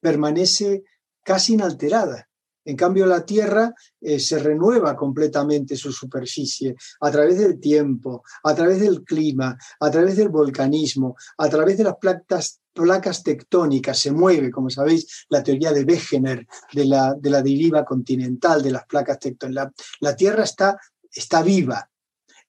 [0.00, 0.84] permanece
[1.22, 2.28] casi inalterada.
[2.64, 8.54] En cambio, la Tierra eh, se renueva completamente su superficie a través del tiempo, a
[8.54, 13.98] través del clima, a través del volcanismo, a través de las placas, tectónicas.
[13.98, 18.72] Se mueve, como sabéis, la teoría de Wegener, de la, de la deriva continental de
[18.72, 19.72] las placas tectónicas.
[20.00, 20.78] La, Tierra está,
[21.12, 21.88] está viva.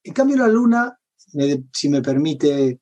[0.03, 0.97] En cambio, la Luna,
[1.73, 2.79] si me permite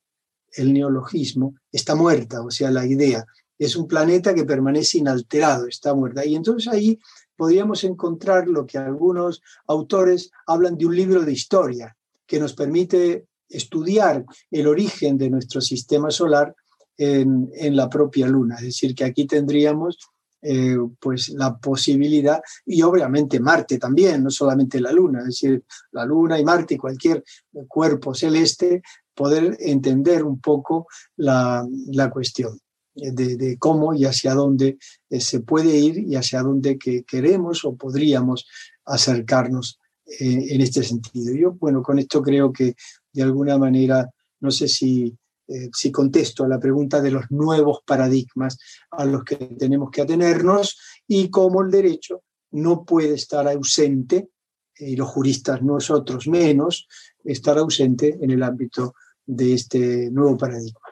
[0.55, 3.26] el neologismo, está muerta, o sea, la idea.
[3.64, 6.26] Es un planeta que permanece inalterado, está muerta.
[6.26, 6.99] Y entonces ahí
[7.35, 11.95] podríamos encontrar lo que algunos autores hablan de un libro de historia
[12.26, 16.53] que nos permite estudiar el origen de nuestro sistema solar
[16.98, 18.56] en, la propia Luna.
[18.56, 19.98] Es decir, que aquí tendríamos
[20.41, 26.06] eh, pues la posibilidad, y obviamente Marte también, no solamente la Luna, es decir, la
[26.06, 27.23] Luna y Marte y cualquier
[27.68, 28.81] cuerpo celeste,
[29.14, 32.60] poder entender un poco la, la cuestión
[32.95, 34.78] de, cómo y hacia dónde
[35.10, 38.45] eh, se puede ir y hacia dónde que queremos o podríamos
[38.86, 41.34] acercarnos eh, en este sentido.
[41.34, 42.76] Yo, bueno, con esto creo que
[43.11, 44.10] de alguna manera,
[44.41, 45.15] no sé si,
[45.48, 48.57] eh, si contesto a la pregunta de los nuevos paradigmas
[48.91, 54.30] a los que tenemos que atenernos y cómo el derecho no puede estar ausente,
[54.76, 56.88] y los juristas nosotros menos,
[57.24, 58.95] estar ausente en el ámbito
[59.26, 60.82] de este nuevo paradigma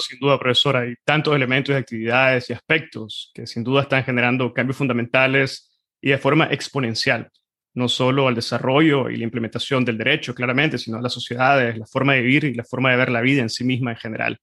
[0.00, 4.76] sin duda, profesor, hay tantos elementos actividades y aspectos que sin duda están generando cambios
[4.76, 5.70] fundamentales
[6.00, 7.30] y de forma exponencial,
[7.74, 11.86] no solo al desarrollo y la implementación del derecho, claramente, sino a las sociedades, la
[11.86, 14.38] forma de vivir y la forma de ver la vida en sí misma en general.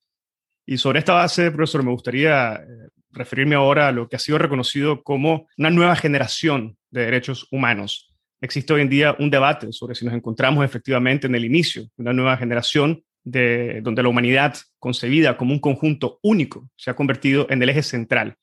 [0.66, 4.38] Y sobre esta base, profesor, me gustaría eh, referirme ahora a lo que ha sido
[4.38, 8.14] reconocido como una nueva generación de derechos humanos.
[8.42, 12.04] existe hoy en día un debate sobre si nos encontramos efectivamente en el inicio de
[12.04, 17.48] una nueva generación de, donde la humanidad, concebida como un conjunto único, se ha convertido
[17.50, 18.36] en el eje central,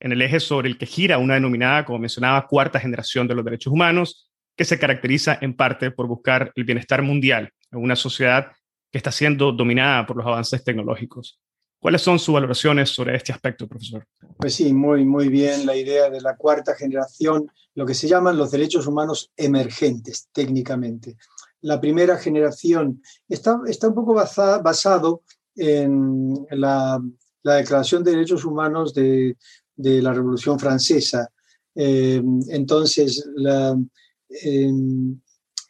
[0.00, 3.44] en el eje sobre el que gira una denominada, como mencionaba, cuarta generación de los
[3.44, 8.52] derechos humanos, que se caracteriza en parte por buscar el bienestar mundial en una sociedad
[8.92, 11.40] que está siendo dominada por los avances tecnológicos.
[11.80, 14.06] ¿Cuáles son sus valoraciones sobre este aspecto, profesor?
[14.38, 18.38] Pues sí, muy, muy bien la idea de la cuarta generación, lo que se llaman
[18.38, 21.16] los derechos humanos emergentes técnicamente.
[21.64, 25.22] La primera generación está, está un poco basado
[25.56, 27.02] en la,
[27.42, 29.38] la, Declaración de Derechos Humanos de,
[29.74, 31.30] de la Revolución Francesa.
[31.74, 33.78] Eh, entonces, la,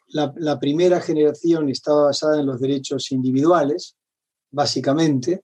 [0.09, 3.95] la, primera generación estaba basada en los derechos individuales,
[4.51, 5.43] básicamente,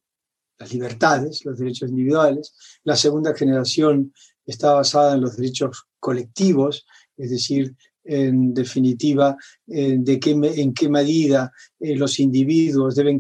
[0.60, 2.54] las libertades, los derechos individuales.
[2.84, 4.14] La segunda generación
[4.46, 7.74] está basada en los derechos colectivos, es decir,
[8.04, 13.20] en definitiva, de qué, en qué medida eh, los individuos deben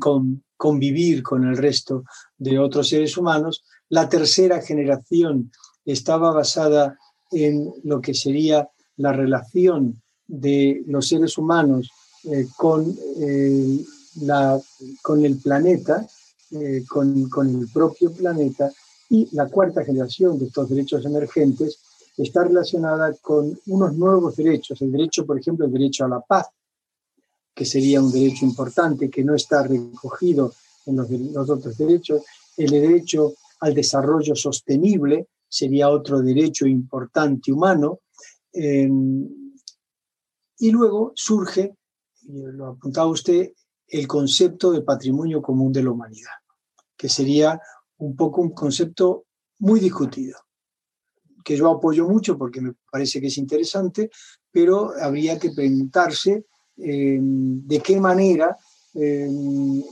[0.57, 2.03] convivir con el resto
[2.37, 3.63] de otros seres humanos.
[3.89, 5.51] La tercera generación
[5.85, 6.97] estaba basada
[7.31, 11.89] en lo que sería la relación de los seres humanos
[12.23, 13.79] eh, con, eh,
[14.21, 14.59] la,
[15.01, 16.07] con el planeta,
[16.51, 18.71] eh, con, con, el propio planeta,
[19.09, 21.79] y la cuarta generación de estos derechos emergentes
[22.17, 26.47] está relacionada con unos nuevos derechos, el derecho, por ejemplo, el derecho a la paz,
[27.53, 30.53] que sería un derecho importante que no está recogido
[30.85, 32.23] en los, otros derechos,
[32.57, 37.99] el derecho al desarrollo sostenible sería otro derecho importante humano,
[38.53, 41.75] y luego surge,
[42.23, 43.51] lo apuntaba usted,
[43.87, 46.31] el concepto de patrimonio común de la humanidad,
[46.95, 47.59] que sería
[47.97, 49.25] un poco un concepto
[49.59, 50.37] muy discutido,
[51.43, 54.09] que yo apoyo mucho porque me parece que es interesante,
[54.51, 56.45] pero habría que preguntarse
[56.77, 58.57] em, de qué manera,
[58.93, 59.83] em,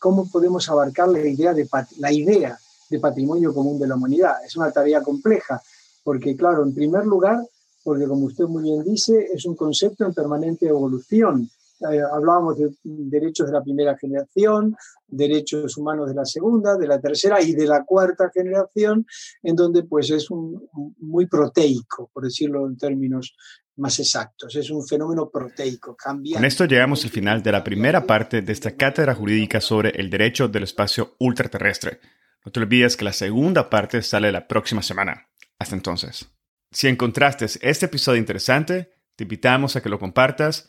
[0.00, 1.68] cómo podemos abarcar la idea, de,
[1.98, 2.58] la idea
[2.88, 4.36] de patrimonio común de la humanidad.
[4.44, 5.60] Es una tarea compleja,
[6.04, 7.38] porque claro, en primer lugar,
[7.82, 11.48] porque como usted muy bien dice, es un concepto en permanente evolución.
[11.80, 14.74] Eh, hablábamos de derechos de la primera generación,
[15.06, 19.06] derechos humanos de la segunda, de la tercera y de la cuarta generación,
[19.42, 23.36] en donde pues es un, muy proteico, por decirlo en términos
[23.76, 24.56] más exactos.
[24.56, 25.94] Es un fenómeno proteico.
[25.94, 26.36] Cambia.
[26.36, 30.08] Con esto llegamos al final de la primera parte de esta cátedra jurídica sobre el
[30.08, 32.00] derecho del espacio ultraterrestre.
[32.44, 35.28] No te olvides que la segunda parte sale la próxima semana.
[35.58, 36.26] Hasta entonces.
[36.70, 40.68] Si encontraste este episodio interesante, te invitamos a que lo compartas